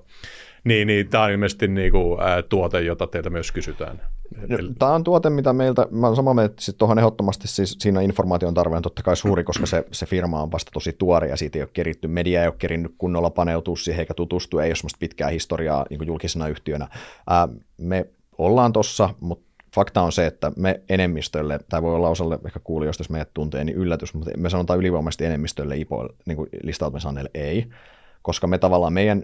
Niin, 0.65 0.87
niin 0.87 1.09
tämä 1.09 1.23
on 1.23 1.31
ilmeisesti 1.31 1.67
niin 1.67 1.91
kuin, 1.91 2.21
ää, 2.21 2.41
tuote, 2.41 2.81
jota 2.81 3.07
teiltä 3.07 3.29
myös 3.29 3.51
kysytään. 3.51 4.01
Tämä 4.79 4.93
on 4.93 5.03
tuote, 5.03 5.29
mitä 5.29 5.53
meiltä, 5.53 5.87
mä 5.91 6.07
olen 6.07 6.15
samaa 6.15 6.33
mieltä, 6.33 6.53
että 6.53 6.77
tuohon 6.77 6.99
ehdottomasti 6.99 7.47
siis 7.47 7.75
siinä 7.79 8.01
informaation 8.01 8.53
tarve 8.53 8.75
on 8.75 8.81
totta 8.81 9.03
kai 9.03 9.17
suuri, 9.17 9.43
koska 9.43 9.65
se, 9.65 9.85
se 9.91 10.05
firma 10.05 10.41
on 10.41 10.51
vasta 10.51 10.71
tosi 10.73 10.93
tuore 10.93 11.27
ja 11.27 11.37
siitä 11.37 11.59
ei 11.59 11.63
ole 11.63 11.69
keritty, 11.73 12.07
media 12.07 12.41
ei 12.41 12.47
ole 12.47 12.55
kerinnyt 12.57 12.95
kunnolla 12.97 13.29
paneutua 13.29 13.75
siihen 13.75 13.99
eikä 13.99 14.13
tutustua, 14.13 14.63
ei 14.63 14.69
ole 14.69 14.75
semmoista 14.75 14.99
pitkää 14.99 15.29
historiaa 15.29 15.85
niin 15.89 16.07
julkisena 16.07 16.47
yhtiönä. 16.47 16.87
Ää, 17.29 17.47
me 17.77 18.05
ollaan 18.37 18.73
tuossa, 18.73 19.09
mutta 19.19 19.45
fakta 19.75 20.01
on 20.01 20.11
se, 20.11 20.25
että 20.25 20.51
me 20.55 20.81
enemmistölle, 20.89 21.59
tai 21.69 21.81
voi 21.81 21.95
olla 21.95 22.09
osalle 22.09 22.39
ehkä 22.45 22.59
kuulijoista, 22.63 23.01
jos 23.01 23.09
meidät 23.09 23.33
tuntee, 23.33 23.63
niin 23.63 23.77
yllätys, 23.77 24.13
mutta 24.13 24.31
me 24.37 24.49
sanotaan 24.49 24.79
ylivoimaisesti 24.79 25.25
enemmistölle 25.25 25.77
IPO, 25.77 26.09
niin 26.25 26.35
kuin 26.35 26.49
listautumisanneille 26.63 27.29
ei, 27.33 27.67
koska 28.21 28.47
me 28.47 28.57
tavallaan 28.57 28.93
meidän 28.93 29.23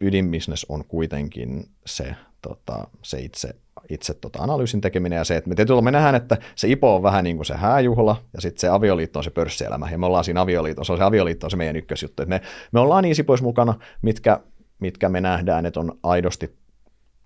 ydinbisnes 0.00 0.66
on 0.68 0.84
kuitenkin 0.84 1.64
se, 1.86 2.14
tota, 2.42 2.88
se 3.02 3.20
itse, 3.20 3.54
itse 3.88 4.14
tota 4.14 4.42
analyysin 4.42 4.80
tekeminen 4.80 5.16
ja 5.16 5.24
se, 5.24 5.36
että 5.36 5.48
me 5.48 5.54
tietyllä 5.54 5.82
me 5.82 5.90
nähdään, 5.90 6.14
että 6.14 6.38
se 6.56 6.68
IPO 6.68 6.96
on 6.96 7.02
vähän 7.02 7.24
niin 7.24 7.36
kuin 7.36 7.46
se 7.46 7.54
hääjuhla 7.54 8.22
ja 8.34 8.40
sitten 8.40 8.60
se 8.60 8.68
avioliitto 8.68 9.18
on 9.18 9.24
se 9.24 9.30
pörssielämä 9.30 9.90
ja 9.90 9.98
me 9.98 10.06
ollaan 10.06 10.24
siinä 10.24 10.40
avioliitossa, 10.40 10.96
se 10.96 11.02
avioliitto 11.02 11.46
on 11.46 11.50
se 11.50 11.56
meidän 11.56 11.76
ykkösjuttu. 11.76 12.22
Me, 12.26 12.40
me 12.72 12.80
ollaan 12.80 13.02
niin 13.02 13.24
pois 13.26 13.42
mukana, 13.42 13.74
mitkä, 14.02 14.40
mitkä 14.78 15.08
me 15.08 15.20
nähdään, 15.20 15.66
että 15.66 15.80
on 15.80 15.98
aidosti, 16.02 16.56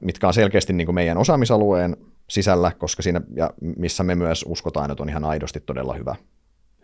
mitkä 0.03 0.27
on 0.27 0.35
selkeästi 0.35 0.73
niin 0.73 0.87
kuin 0.87 0.95
meidän 0.95 1.19
osaamisalueen 1.19 1.97
sisällä, 2.31 2.73
koska 2.79 3.03
siinä, 3.03 3.21
ja 3.37 3.51
missä 3.77 4.05
me 4.05 4.15
myös 4.15 4.45
uskotaan, 4.49 4.91
että 4.91 5.03
on 5.03 5.09
ihan 5.09 5.25
aidosti 5.25 5.61
todella 5.61 5.95
hyvä, 5.95 6.17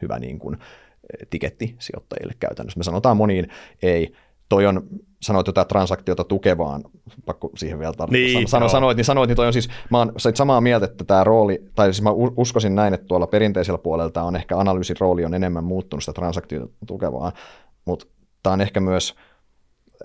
hyvä 0.02 0.18
niin 0.18 0.38
kuin 0.38 0.58
tiketti 1.30 1.76
sijoittajille 1.78 2.34
käytännössä. 2.40 2.78
Me 2.78 2.84
sanotaan 2.84 3.16
moniin 3.16 3.48
ei. 3.82 4.12
Toi 4.48 4.66
on, 4.66 4.82
sanoit 5.22 5.46
jotain 5.46 5.68
transaktiota 5.68 6.24
tukevaan, 6.24 6.82
pakko 7.26 7.50
siihen 7.56 7.78
vielä 7.78 7.92
tarttua. 7.92 8.18
Niin, 8.18 8.48
Sano, 8.48 8.68
sanoit, 8.68 8.96
niin 8.96 9.04
sanoit, 9.04 9.28
niin 9.28 9.36
toi 9.36 9.46
on 9.46 9.52
siis, 9.52 9.68
mä 9.90 9.98
oon 9.98 10.12
samaa 10.34 10.60
mieltä, 10.60 10.86
että 10.86 11.04
tämä 11.04 11.24
rooli, 11.24 11.64
tai 11.74 11.92
siis 11.92 12.02
mä 12.02 12.10
uskoisin 12.36 12.74
näin, 12.74 12.94
että 12.94 13.06
tuolla 13.06 13.26
perinteisellä 13.26 13.78
puolella 13.78 14.10
tää 14.10 14.24
on 14.24 14.36
ehkä 14.36 14.58
analyysin 14.58 14.96
rooli 15.00 15.24
on 15.24 15.34
enemmän 15.34 15.64
muuttunut 15.64 16.02
sitä 16.02 16.12
transaktiota 16.12 16.72
tukevaan, 16.86 17.32
mutta 17.84 18.06
tämä 18.42 18.52
on 18.52 18.60
ehkä 18.60 18.80
myös, 18.80 19.14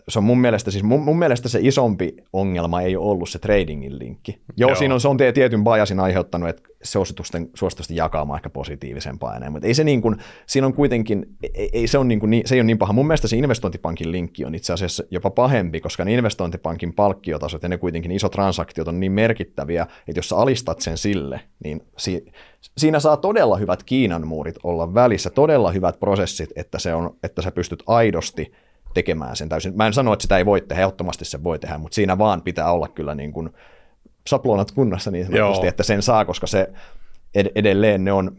se 0.08 0.20
on 0.20 0.25
mun 0.25 0.42
mielestä, 0.42 0.72
siis 0.72 0.84
mun, 0.84 1.02
mun 1.02 1.20
mielestä 1.20 1.50
se 1.50 1.60
isompi 1.62 2.16
ongelma 2.34 2.82
ei 2.82 2.96
ole 2.96 3.12
ollut 3.12 3.30
se 3.30 3.40
tradingin 3.40 4.00
linkki. 4.00 4.42
Joo, 4.58 4.70
Joo. 4.70 4.75
Siinä 4.75 4.94
on, 4.94 5.02
se 5.02 5.08
on 5.08 5.18
tie- 5.18 5.32
tietyn 5.32 5.64
biasin 5.64 6.00
aiheuttanut, 6.00 6.50
että 6.50 6.64
suositusten, 6.84 7.50
suositusten 7.54 7.98
jakaamaan 7.98 8.38
ehkä 8.38 8.50
positiivisempaa 8.50 9.36
enemmän, 9.36 9.52
mutta 9.52 9.68
ei 9.68 9.74
se 9.74 9.84
niin 9.84 10.02
kuin, 10.02 10.16
siinä 10.46 10.68
on 10.68 10.74
kuitenkin, 10.74 11.25
ei, 11.54 11.70
ei 11.74 11.88
se, 11.88 11.98
on 11.98 12.08
niin 12.08 12.20
kuin, 12.20 12.42
se 12.46 12.56
ei 12.56 12.62
ole 12.62 12.66
niin 12.66 12.78
paha. 12.78 12.94
Mun 12.94 13.08
mielestä 13.08 13.28
se 13.28 13.38
investointipankin 13.38 14.12
linkki 14.12 14.46
on 14.46 14.56
itse 14.56 14.74
asiassa 14.74 15.04
jopa 15.12 15.30
pahempi, 15.30 15.82
koska 15.82 16.06
ne 16.06 16.14
investointipankin 16.14 16.94
palkkiotasot 16.94 17.64
ja 17.64 17.70
ne 17.70 17.78
kuitenkin 17.78 18.12
isot 18.12 18.32
transaktiot 18.32 18.88
on 18.88 19.00
niin 19.00 19.12
merkittäviä, 19.12 19.88
että 20.08 20.20
jos 20.20 20.30
sä 20.30 20.38
alistat 20.38 20.82
sen 20.82 20.98
sille, 20.98 21.40
niin 21.64 21.82
si, 21.98 22.25
siinä 22.78 23.00
saa 23.00 23.18
todella 23.18 23.58
hyvät 23.58 23.84
Kiinan 23.84 24.28
muurit 24.28 24.56
olla 24.64 24.94
välissä, 24.94 25.30
todella 25.30 25.72
hyvät 25.72 26.00
prosessit, 26.00 26.50
että, 26.56 26.80
se 26.80 26.94
on, 26.94 27.16
että 27.24 27.42
sä 27.42 27.52
pystyt 27.52 27.84
aidosti 27.88 28.52
tekemään 28.96 29.36
sen 29.36 29.50
täysin. 29.50 29.78
Mä 29.78 29.88
en 29.88 29.94
sano, 29.94 30.14
että 30.14 30.24
sitä 30.24 30.38
ei 30.38 30.46
voi 30.46 30.62
tehdä, 30.62 30.82
ehdottomasti 30.82 31.25
se 31.25 31.44
voi 31.44 31.60
tehdä, 31.60 31.78
mutta 31.78 31.96
siinä 31.96 32.18
vaan 32.18 32.42
pitää 32.42 32.72
olla 32.72 32.88
kyllä 32.88 33.16
niin 33.16 33.34
kuin 33.34 33.50
sapluunat 34.28 34.72
kunnossa 34.72 35.12
niin 35.12 35.25
sanotusti, 35.25 35.66
Joo. 35.66 35.70
että 35.70 35.84
sen 35.84 36.02
saa, 36.02 36.25
koska 36.25 36.48
se 36.48 36.70
ed- 37.36 37.52
edelleen 37.56 38.04
ne 38.04 38.12
on, 38.12 38.38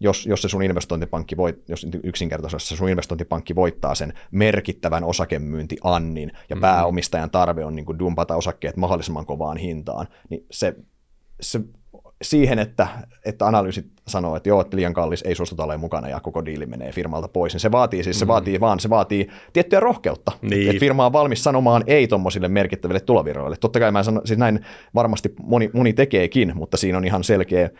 jos, 0.00 0.26
jos 0.26 0.42
se 0.42 0.48
sun 0.48 0.62
investointipankki 0.62 1.36
voit, 1.36 1.68
jos 1.68 1.86
yksinkertaisesti 2.02 2.68
se 2.68 2.76
sun 2.76 2.88
investointipankki 2.88 3.54
voittaa 3.54 3.94
sen 3.94 4.12
merkittävän 4.30 5.04
osakemyyntiannin 5.04 6.32
ja 6.50 6.56
mm. 6.56 6.60
pääomistajan 6.60 7.30
tarve 7.30 7.64
on 7.64 7.76
niin 7.76 7.86
kuin 7.86 7.98
dumpata 7.98 8.36
osakkeet 8.36 8.76
mahdollisimman 8.76 9.26
kovaan 9.26 9.56
hintaan, 9.56 10.06
niin 10.30 10.46
se, 10.50 10.74
se 11.40 11.60
siihen, 12.24 12.58
että, 12.58 12.88
että 13.24 13.46
analyysit 13.46 13.86
sanoo, 14.08 14.36
että 14.36 14.48
joo, 14.48 14.60
että 14.60 14.76
liian 14.76 14.94
kallis, 14.94 15.22
ei 15.22 15.34
suostuta 15.34 15.64
olemaan 15.64 15.80
mukana 15.80 16.08
ja 16.08 16.20
koko 16.20 16.44
diili 16.44 16.66
menee 16.66 16.92
firmalta 16.92 17.28
pois, 17.28 17.52
niin 17.52 17.60
se 17.60 17.72
vaatii 17.72 18.04
siis, 18.04 18.18
se 18.18 18.26
vaatii 18.26 18.60
vaan, 18.60 18.80
se 18.80 18.90
vaatii 18.90 19.28
tiettyä 19.52 19.80
rohkeutta. 19.80 20.32
Niin. 20.42 20.70
Että 20.70 20.80
firma 20.80 21.06
on 21.06 21.12
valmis 21.12 21.44
sanomaan 21.44 21.84
ei 21.86 22.08
tuommoisille 22.08 22.48
merkittäville 22.48 23.00
tulovirroille. 23.00 23.56
Totta 23.56 23.80
kai 23.80 23.92
mä 23.92 24.02
sanon, 24.02 24.26
siis 24.26 24.38
näin 24.38 24.64
varmasti 24.94 25.34
moni, 25.42 25.70
moni 25.72 25.92
tekeekin, 25.92 26.52
mutta 26.54 26.76
siinä 26.76 26.98
on 26.98 27.04
ihan 27.04 27.24
selkeä, 27.24 27.70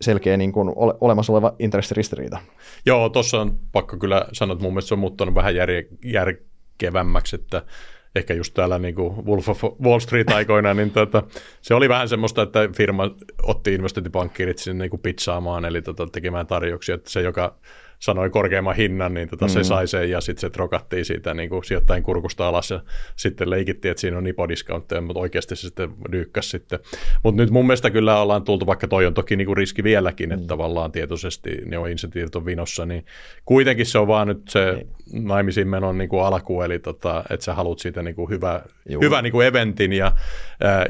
selkeä 0.00 0.36
niin 0.36 0.52
kuin 0.52 0.72
ole, 0.76 0.94
olemassa 1.00 1.32
oleva 1.32 1.54
intressiristiriita. 1.58 2.38
Joo, 2.86 3.08
tuossa 3.08 3.40
on 3.40 3.58
pakko 3.72 3.96
kyllä 3.96 4.26
sanoa, 4.32 4.52
että 4.52 4.62
mun 4.62 4.72
mielestä 4.72 4.88
se 4.88 4.94
on 4.94 5.00
muuttunut 5.00 5.34
vähän 5.34 5.54
jär, 5.54 5.70
järkevämmäksi, 6.04 7.36
että 7.36 7.62
ehkä 8.16 8.34
just 8.34 8.54
täällä 8.54 8.78
niin 8.78 8.94
kuin 8.94 9.26
Wolf 9.26 9.48
of 9.48 9.64
Wall 9.82 9.98
Street 9.98 10.30
aikoina, 10.30 10.74
niin 10.74 10.90
tota, 10.90 11.22
se 11.62 11.74
oli 11.74 11.88
vähän 11.88 12.08
semmoista, 12.08 12.42
että 12.42 12.68
firma 12.76 13.10
otti 13.42 13.74
investointipankkiirit 13.74 14.58
sinne 14.58 14.84
niin 14.84 14.90
kuin 14.90 15.00
pizzaamaan, 15.00 15.64
eli 15.64 15.82
tota, 15.82 16.06
tekemään 16.06 16.46
tarjouksia, 16.46 16.94
että 16.94 17.10
se, 17.10 17.22
joka 17.22 17.56
sanoi 17.98 18.30
korkeamman 18.30 18.76
hinnan, 18.76 19.14
niin 19.14 19.28
tota, 19.28 19.44
mm. 19.44 19.48
se 19.48 19.64
sai 19.64 19.88
sen 19.88 20.10
ja 20.10 20.20
sitten 20.20 20.40
se 20.40 20.50
trokattiin 20.50 21.04
siitä 21.04 21.34
niin 21.34 21.48
kuin 21.48 21.64
sijoittajien 21.64 22.02
kurkusta 22.02 22.48
alas 22.48 22.70
ja 22.70 22.80
sitten 23.16 23.50
leikittiin, 23.50 23.90
että 23.90 24.00
siinä 24.00 24.18
on 24.18 24.24
nipodiscountteja, 24.24 25.00
mutta 25.00 25.20
oikeasti 25.20 25.56
se 25.56 25.60
sitten 25.60 25.90
dyykkäsi 26.12 26.48
sitten. 26.48 26.78
Mutta 27.22 27.42
nyt 27.42 27.50
mun 27.50 27.66
mielestä 27.66 27.90
kyllä 27.90 28.20
ollaan 28.20 28.44
tultu, 28.44 28.66
vaikka 28.66 28.88
toi 28.88 29.06
on 29.06 29.14
toki 29.14 29.36
niin 29.36 29.46
kuin 29.46 29.56
riski 29.56 29.84
vieläkin, 29.84 30.32
että 30.32 30.46
tavallaan 30.46 30.92
tietoisesti 30.92 31.50
ne 31.64 31.78
on 31.78 31.90
insentiivit 31.90 32.36
on 32.36 32.46
vinossa, 32.46 32.86
niin 32.86 33.04
kuitenkin 33.44 33.86
se 33.86 33.98
on 33.98 34.06
vaan 34.08 34.28
nyt 34.28 34.42
se 34.48 34.86
naimisiin 35.12 35.68
menon 35.68 35.98
niin 35.98 36.08
kuin 36.08 36.24
alku, 36.24 36.62
eli 36.62 36.78
tota, 36.78 37.24
että 37.30 37.44
sä 37.44 37.54
haluat 37.54 37.78
siitä 37.78 38.02
niin 38.02 38.14
kuin 38.14 38.30
hyvä, 38.30 38.62
Juu. 38.88 39.02
hyvä 39.02 39.22
niin 39.22 39.32
kuin 39.32 39.46
eventin 39.46 39.92
ja, 39.92 40.12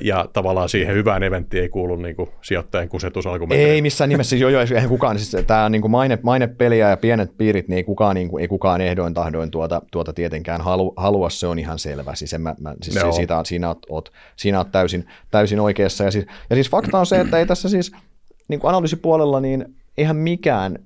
ja 0.01 0.29
tavallaan 0.33 0.69
siihen 0.69 0.95
hyvään 0.95 1.23
eventtiin 1.23 1.63
ei 1.63 1.69
kuulu 1.69 1.97
niin 1.97 2.17
kuin 2.17 2.31
sijoittajan 2.43 2.89
kusetus 2.89 3.27
alkumetreillä. 3.27 3.75
Ei 3.75 3.83
missään 3.83 4.11
nimessä, 4.11 4.31
siis 4.31 4.43
joo, 4.43 4.51
joo, 4.51 4.63
eihän 4.75 4.89
kukaan, 4.89 5.19
siis 5.19 5.45
tämä 5.47 5.69
niin 5.69 5.83
kuin 5.83 5.91
maine, 5.91 6.19
mainepeliä 6.23 6.91
ja 6.91 6.97
pienet 6.97 7.37
piirit, 7.39 7.69
niin 7.69 7.77
ei 7.77 7.85
kukaan, 7.85 8.15
niin 8.15 8.29
kuin, 8.29 8.41
ei 8.41 8.49
kukaan 8.49 8.81
ehdoin 8.81 9.15
tahdoin 9.15 9.51
tuota, 9.51 9.83
tuota 9.93 10.13
tietenkään 10.13 10.61
halu, 10.61 10.93
halua, 10.97 11.31
se 11.31 11.47
on 11.47 11.59
ihan 11.59 11.79
selvä. 11.79 12.15
Siis, 12.15 12.33
en 12.35 12.41
mä, 12.41 12.55
mä, 12.61 12.75
siis 12.83 12.97
Joo. 12.97 13.13
siitä, 13.13 13.41
siinä 13.45 13.69
oot, 13.69 13.87
oot, 13.89 14.13
siinä 14.37 14.59
oot 14.59 14.73
täysin, 14.73 15.07
täysin 15.31 15.61
oikeassa. 15.61 16.05
Ja 16.05 16.11
siis, 16.11 16.27
ja 16.51 16.57
siis 16.57 16.71
fakta 16.71 16.99
on 16.99 17.07
se, 17.07 17.21
että 17.21 17.39
ei 17.39 17.47
tässä 17.47 17.69
siis 17.69 17.93
niin 18.49 18.61
kuin 18.61 18.69
analyysipuolella, 18.69 19.41
niin 19.41 19.65
eihän 19.99 20.17
mikään, 20.17 20.79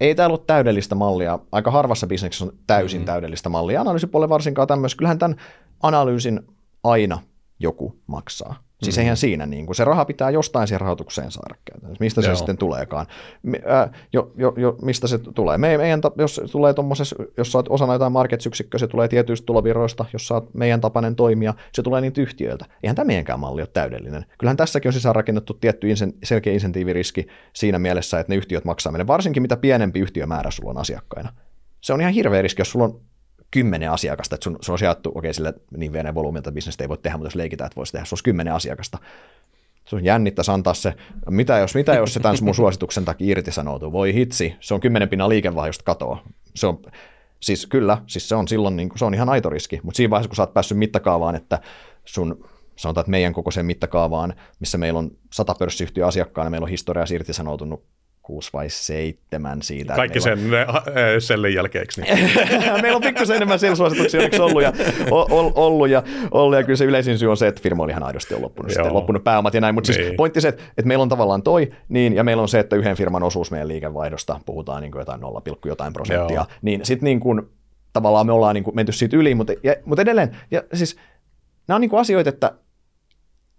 ei 0.00 0.14
täällä 0.14 0.34
ole 0.34 0.44
täydellistä 0.46 0.94
mallia. 0.94 1.38
Aika 1.52 1.70
harvassa 1.70 2.06
bisneksessä 2.06 2.44
on 2.44 2.52
täysin 2.66 3.00
mm. 3.00 3.04
täydellistä 3.04 3.48
mallia. 3.48 3.80
Analyysipuolella 3.80 4.28
varsinkaan 4.28 4.68
tämmöisessä. 4.68 4.98
Kyllähän 4.98 5.18
tämän 5.18 5.36
analyysin 5.82 6.40
aina 6.84 7.18
joku 7.58 7.98
maksaa. 8.06 8.67
Siis 8.82 8.96
mm. 8.96 9.00
eihän 9.00 9.16
siinä, 9.16 9.46
niin 9.46 9.66
kuin, 9.66 9.76
se 9.76 9.84
raha 9.84 10.04
pitää 10.04 10.30
jostain 10.30 10.68
siihen 10.68 10.80
rahoitukseen 10.80 11.30
saada 11.30 11.54
käytännössä. 11.64 12.04
Mistä 12.04 12.22
se 12.22 12.28
Joo. 12.28 12.36
sitten 12.36 12.58
tuleekaan? 12.58 13.06
Me, 13.42 13.60
ää, 13.66 13.92
jo, 14.12 14.32
jo, 14.36 14.54
jo, 14.56 14.76
mistä 14.82 15.06
se 15.06 15.18
tulee? 15.18 15.58
Me, 15.58 15.78
meidän, 15.78 16.00
jos 16.18 16.34
se 16.34 16.42
tulee 16.42 16.74
tommosessa, 16.74 17.16
jos 17.36 17.54
oot 17.54 17.66
osana 17.68 17.92
jotain 17.92 18.12
markets-yksikköä, 18.12 18.78
se 18.78 18.86
tulee 18.86 19.08
tietyistä 19.08 19.46
tulovirroista, 19.46 20.04
jos 20.12 20.30
oot 20.30 20.54
meidän 20.54 20.80
tapainen 20.80 21.16
toimija, 21.16 21.54
se 21.72 21.82
tulee 21.82 22.00
niitä 22.00 22.20
yhtiöiltä. 22.20 22.64
Eihän 22.82 22.96
tämä 22.96 23.06
meidänkään 23.06 23.40
malli 23.40 23.62
ole 23.62 23.68
täydellinen. 23.72 24.26
Kyllähän 24.38 24.56
tässäkin 24.56 24.88
on 24.88 24.92
sisäänrakennettu 24.92 25.54
tietty 25.54 25.90
insen, 25.90 26.12
selkeä 26.24 26.52
insentiiviriski 26.52 27.26
siinä 27.52 27.78
mielessä, 27.78 28.20
että 28.20 28.32
ne 28.32 28.36
yhtiöt 28.36 28.64
maksaa 28.64 28.92
meille, 28.92 29.06
varsinkin 29.06 29.42
mitä 29.42 29.56
pienempi 29.56 30.00
yhtiömäärä 30.00 30.50
sulla 30.50 30.70
on 30.70 30.78
asiakkaina. 30.78 31.32
Se 31.80 31.92
on 31.92 32.00
ihan 32.00 32.12
hirveä 32.12 32.42
riski, 32.42 32.60
jos 32.60 32.70
sulla 32.70 32.84
on 32.84 33.00
kymmenen 33.50 33.90
asiakasta, 33.90 34.34
että 34.34 34.44
sun, 34.44 34.58
sun 34.60 34.72
on 34.72 34.78
sijoittu, 34.78 35.12
okei, 35.14 35.34
sille 35.34 35.54
niin 35.76 35.92
pienen 35.92 36.14
volyymilta 36.14 36.52
bisnestä 36.52 36.84
ei 36.84 36.88
voi 36.88 36.98
tehdä, 36.98 37.16
mutta 37.16 37.26
jos 37.26 37.34
leikitään, 37.34 37.66
että 37.66 37.76
voisi 37.76 37.92
tehdä, 37.92 38.04
se 38.04 38.14
olisi 38.14 38.24
kymmenen 38.24 38.54
asiakasta. 38.54 38.98
Se 39.84 39.96
on 39.96 40.04
jännittäisi 40.04 40.50
antaa 40.50 40.74
se, 40.74 40.94
mitä 41.30 41.58
jos, 41.58 41.74
mitä 41.74 41.94
jos 41.94 42.14
se 42.14 42.20
tämän 42.20 42.36
mun 42.40 42.54
suosituksen 42.54 43.04
takia 43.04 43.30
irtisanoutuu, 43.30 43.92
voi 43.92 44.14
hitsi, 44.14 44.54
se 44.60 44.74
on 44.74 44.80
kymmenen 44.80 45.08
pinnan 45.08 45.28
liikevaihdosta 45.28 45.84
katoa. 45.84 46.22
Se 46.54 46.66
on, 46.66 46.82
siis 47.40 47.66
kyllä, 47.66 47.98
siis 48.06 48.28
se 48.28 48.34
on 48.34 48.48
silloin, 48.48 48.76
niin 48.76 48.88
kuin, 48.88 48.98
se 48.98 49.04
on 49.04 49.14
ihan 49.14 49.28
aito 49.28 49.50
riski, 49.50 49.80
mutta 49.82 49.96
siinä 49.96 50.10
vaiheessa, 50.10 50.28
kun 50.28 50.36
sä 50.36 50.42
oot 50.42 50.54
päässyt 50.54 50.78
mittakaavaan, 50.78 51.34
että 51.34 51.60
sun, 52.04 52.48
sanotaan, 52.76 53.02
että 53.02 53.10
meidän 53.10 53.32
kokoiseen 53.32 53.66
mittakaavaan, 53.66 54.34
missä 54.60 54.78
meillä 54.78 54.98
on 54.98 55.10
sata 55.32 55.54
pörssiyhtiö 55.58 56.06
asiakkaana, 56.06 56.50
meillä 56.50 56.64
on 56.64 56.70
historiassa 56.70 57.14
irtisanoutunut 57.14 57.84
kuusi 58.28 58.50
vai 58.52 58.70
seitsemän 58.70 59.62
siitä. 59.62 59.94
Kaikki 59.94 60.18
meillä 60.24 60.66
on- 60.72 60.82
sen 60.84 60.98
äh, 60.98 61.04
sellin 61.18 61.54
jälkeeksi. 61.54 62.00
Niin. 62.00 62.30
Meillä 62.82 62.96
on 62.96 63.02
pikkusen 63.02 63.36
enemmän 63.36 63.58
sales-suosituksia 63.58 64.20
onneksi 64.20 64.40
ollut 64.42 64.62
ja, 64.62 64.72
o- 65.10 65.52
ollut, 65.66 65.88
ja, 65.88 66.02
ollut 66.30 66.56
ja 66.58 66.64
kyllä 66.64 66.76
se 66.76 66.84
yleisin 66.84 67.18
syy 67.18 67.30
on 67.30 67.36
se, 67.36 67.46
että 67.48 67.62
firma 67.62 67.82
oli 67.82 67.90
ihan 67.92 68.02
aidosti 68.02 68.34
on 68.34 68.42
loppunut, 68.42 68.72
sitten, 68.72 68.94
loppunut 68.94 69.24
pääomat 69.24 69.54
ja 69.54 69.60
näin, 69.60 69.74
mutta 69.74 69.86
siis 69.92 69.98
Niin. 70.06 70.16
pointti 70.16 70.40
se, 70.40 70.48
että, 70.48 70.62
että 70.68 70.88
meillä 70.88 71.02
on 71.02 71.08
tavallaan 71.08 71.42
toi, 71.42 71.70
niin, 71.88 72.12
ja 72.14 72.24
meillä 72.24 72.40
on 72.42 72.48
se, 72.48 72.58
että 72.58 72.76
yhden 72.76 72.96
firman 72.96 73.22
osuus 73.22 73.50
meidän 73.50 73.68
liikevaihdosta, 73.68 74.40
puhutaan 74.46 74.82
niin 74.82 74.92
kuin 74.92 75.00
jotain 75.00 75.20
0, 75.20 75.42
jotain 75.64 75.92
prosenttia, 75.92 76.34
Joo. 76.36 76.46
niin 76.62 76.84
sitten 76.84 77.04
niin 77.04 77.20
kuin, 77.20 77.42
tavallaan 77.92 78.26
me 78.26 78.32
ollaan 78.32 78.54
niin 78.54 78.64
kuin 78.64 78.76
menty 78.76 78.92
siitä 78.92 79.16
yli, 79.16 79.34
mutta, 79.34 79.52
ja, 79.62 79.74
mutta 79.84 80.02
edelleen, 80.02 80.36
ja 80.50 80.62
siis 80.74 80.96
nämä 81.68 81.76
on 81.76 81.80
niin 81.80 81.90
kuin 81.90 82.00
asioita, 82.00 82.28
että 82.30 82.52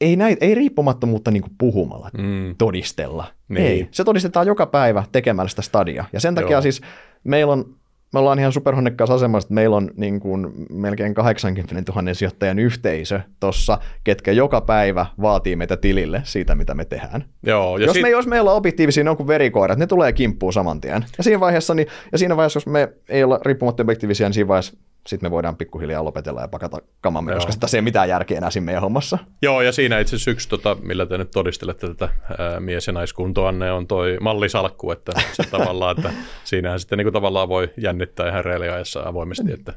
ei, 0.02 0.16
näitä, 0.16 0.46
ei 0.46 0.56
riippumattomuutta 0.56 1.32
niin 1.32 1.44
puhumalla 1.58 2.10
Mm. 2.18 2.56
todistella. 2.58 3.26
Niin. 3.50 3.66
Ei, 3.68 3.88
se 3.92 4.04
todistetaan 4.04 4.48
joka 4.48 4.66
päivä 4.66 5.04
tekemällä 5.12 5.50
sitä 5.50 5.62
stadia. 5.62 6.06
Ja 6.14 6.20
sen 6.20 6.36
takia 6.36 6.52
Joo. 6.52 6.62
siis 6.62 6.82
meillä 7.24 7.54
on, 7.54 7.66
me 8.14 8.20
ollaan 8.20 8.40
ihan 8.40 8.52
superhonnekkaassa 8.52 9.14
asemassa, 9.16 9.46
että 9.48 9.54
meillä 9.54 9.76
on 9.76 9.92
niin 9.98 10.20
kuin 10.20 10.48
melkein 10.72 11.14
80 11.14 11.92
000 11.96 12.14
sijoittajan 12.14 12.60
yhteisö 12.60 13.20
tossa, 13.40 13.80
ketkä 14.04 14.32
joka 14.32 14.62
päivä 14.62 15.06
vaatii 15.22 15.56
meitä 15.56 15.78
tilille 15.78 16.22
siitä, 16.24 16.56
mitä 16.56 16.74
me 16.74 16.86
tehdään. 16.86 17.26
Joo, 17.44 17.78
ja 17.78 17.86
jos, 17.86 17.94
sit- 17.94 18.02
me, 18.02 18.10
jos 18.10 18.28
meillä 18.28 18.52
on 18.52 18.58
objektiivisia, 18.58 19.04
ne 19.04 19.10
on 19.10 19.18
kuin 19.18 19.28
verikoirat, 19.28 19.80
ne 19.80 19.88
tulee 19.88 20.14
kimppuun 20.14 20.54
saman 20.54 20.82
tien. 20.82 21.06
Ja 21.18 21.24
siinä 21.24 21.40
vaiheessa, 21.40 21.74
niin, 21.74 21.88
ja 22.12 22.18
siinä 22.18 22.38
vaiheessa 22.38 22.58
jos 22.58 22.68
me 22.68 22.90
ei 23.10 23.24
olla 23.24 23.40
riippumatta 23.46 23.84
objektiivisia, 23.84 24.28
niin 24.28 24.34
siinä 24.34 24.48
vaiheessa 24.48 24.78
sitten 25.08 25.30
me 25.30 25.32
voidaan 25.32 25.58
pikkuhiljaa 25.58 26.04
lopetella 26.04 26.42
ja 26.42 26.48
pakata 26.48 26.78
kamamme, 27.02 27.32
Joo. 27.32 27.38
koska 27.38 27.52
sitä 27.52 27.68
ei 27.76 27.82
mitään 27.82 28.10
järkeä 28.10 28.38
enää 28.38 28.50
siinä 28.50 28.66
meidän 28.66 28.82
hommassa. 28.82 29.18
Joo, 29.42 29.62
ja 29.62 29.72
siinä 29.72 30.00
itse 30.00 30.16
asiassa 30.16 30.32
yksi, 30.32 30.50
tota, 30.50 30.78
millä 30.82 31.06
te 31.06 31.18
nyt 31.18 31.32
todistelette 31.32 31.88
tätä 31.88 32.10
ää, 32.40 32.60
mies- 32.60 32.88
ja 32.88 32.94
naiskuntoanne, 32.94 33.72
on 33.72 33.88
toi 33.88 34.18
mallisalkku, 34.22 34.92
että 34.92 35.12
se 35.34 35.44
tavallaan, 35.58 35.98
että 35.98 36.14
siinähän 36.44 36.80
sitten 36.80 36.98
niin 36.98 37.06
kuin 37.06 37.14
tavallaan 37.14 37.50
voi 37.50 37.70
jännittää 37.78 38.30
ihan 38.30 38.46
reaaliajassa 38.46 39.02
avoimesti, 39.06 39.54
että 39.54 39.74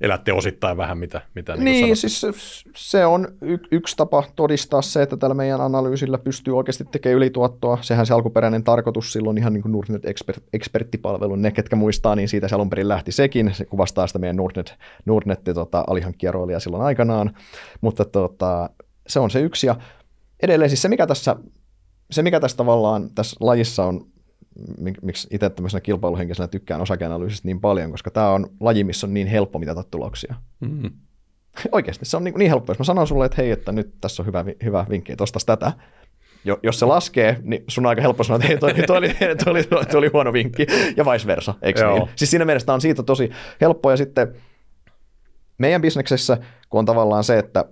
elätte 0.00 0.32
osittain 0.32 0.76
vähän 0.76 0.98
mitä, 0.98 1.20
mitä 1.34 1.52
niin, 1.52 1.64
Niin, 1.64 1.84
niin 1.84 1.96
siis 1.96 2.20
se, 2.20 2.28
se 2.76 3.06
on 3.06 3.28
y- 3.40 3.58
yksi 3.70 3.96
tapa 3.96 4.24
todistaa 4.36 4.82
se, 4.82 5.02
että 5.02 5.16
tällä 5.16 5.34
meidän 5.34 5.60
analyysillä 5.60 6.18
pystyy 6.18 6.56
oikeasti 6.56 6.84
tekemään 6.84 7.16
ylituottoa. 7.16 7.78
Sehän 7.80 8.06
se 8.06 8.14
alkuperäinen 8.14 8.64
tarkoitus 8.64 9.12
silloin 9.12 9.38
ihan 9.38 9.52
niin 9.52 9.62
kuin 9.62 9.72
Nordnet 9.72 10.04
Expert, 10.04 10.42
ne 11.36 11.50
ketkä 11.50 11.76
muistaa, 11.76 12.16
niin 12.16 12.28
siitä 12.28 12.48
se 12.48 12.54
alun 12.54 12.70
perin 12.70 12.88
lähti 12.88 13.12
sekin. 13.12 13.54
Se 13.54 13.64
kuvastaa 13.64 14.06
sitä 14.06 14.18
meidän 14.18 14.36
Nordnet, 14.42 14.74
Nordnet 15.06 15.40
tota, 15.54 15.84
alihankkija-roolia 15.86 16.60
silloin 16.60 16.82
aikanaan. 16.82 17.34
Mutta 17.80 18.04
tota, 18.04 18.70
se 19.06 19.20
on 19.20 19.30
se 19.30 19.40
yksi. 19.40 19.66
Ja 19.66 19.76
edelleen 20.42 20.70
siis 20.70 20.82
se, 20.82 20.88
mikä 20.88 21.06
tässä, 21.06 21.36
se, 22.10 22.22
mikä 22.22 22.40
tässä 22.40 22.56
tavallaan 22.56 23.10
tässä 23.14 23.36
lajissa 23.40 23.84
on 23.84 24.06
miksi 25.02 25.28
itse 25.30 25.50
tämmöisenä 25.50 25.80
kilpailuhenkisenä 25.80 26.48
tykkään 26.48 26.80
osakeanalyysistä 26.80 27.48
niin 27.48 27.60
paljon, 27.60 27.90
koska 27.90 28.10
tämä 28.10 28.30
on 28.30 28.46
laji, 28.60 28.84
missä 28.84 29.06
on 29.06 29.14
niin 29.14 29.26
helppo 29.26 29.58
mitata 29.58 29.82
tuloksia. 29.82 30.34
Mm-hmm. 30.60 30.90
Oikeasti, 31.72 32.04
se 32.04 32.16
on 32.16 32.24
niin, 32.24 32.34
niin 32.34 32.50
helppo. 32.50 32.70
Jos 32.70 32.78
mä 32.78 32.84
sanon 32.84 33.06
sulle, 33.06 33.26
että 33.26 33.42
hei, 33.42 33.50
että 33.50 33.72
nyt 33.72 33.94
tässä 34.00 34.22
on 34.22 34.26
hyvä, 34.26 34.44
hyvä 34.64 34.86
vinkki, 34.90 35.12
että 35.12 35.24
ostas 35.24 35.44
tätä, 35.44 35.72
jo, 36.44 36.58
jos 36.62 36.78
se 36.78 36.86
laskee, 36.86 37.36
niin 37.42 37.64
sun 37.68 37.86
on 37.86 37.88
aika 37.88 38.02
helppo 38.02 38.24
sanoa, 38.24 38.36
että 38.36 38.48
hei, 38.48 38.58
toi, 38.58 38.74
toi, 38.86 38.98
oli, 38.98 39.14
toi, 39.14 39.50
oli, 39.50 39.64
toi 39.64 39.98
oli 39.98 40.10
huono 40.12 40.32
vinkki, 40.32 40.66
ja 40.96 41.04
vice 41.04 41.26
versa, 41.26 41.54
eikö 41.62 41.90
niin? 41.90 42.08
Siis 42.16 42.30
siinä 42.30 42.44
mielessä 42.44 42.74
on 42.74 42.80
siitä 42.80 43.02
tosi 43.02 43.30
helppo, 43.60 43.90
ja 43.90 43.96
sitten 43.96 44.34
meidän 45.58 45.82
bisneksessä, 45.82 46.38
kun 46.70 46.78
on 46.78 46.84
tavallaan 46.84 47.24
se, 47.24 47.38
että 47.38 47.64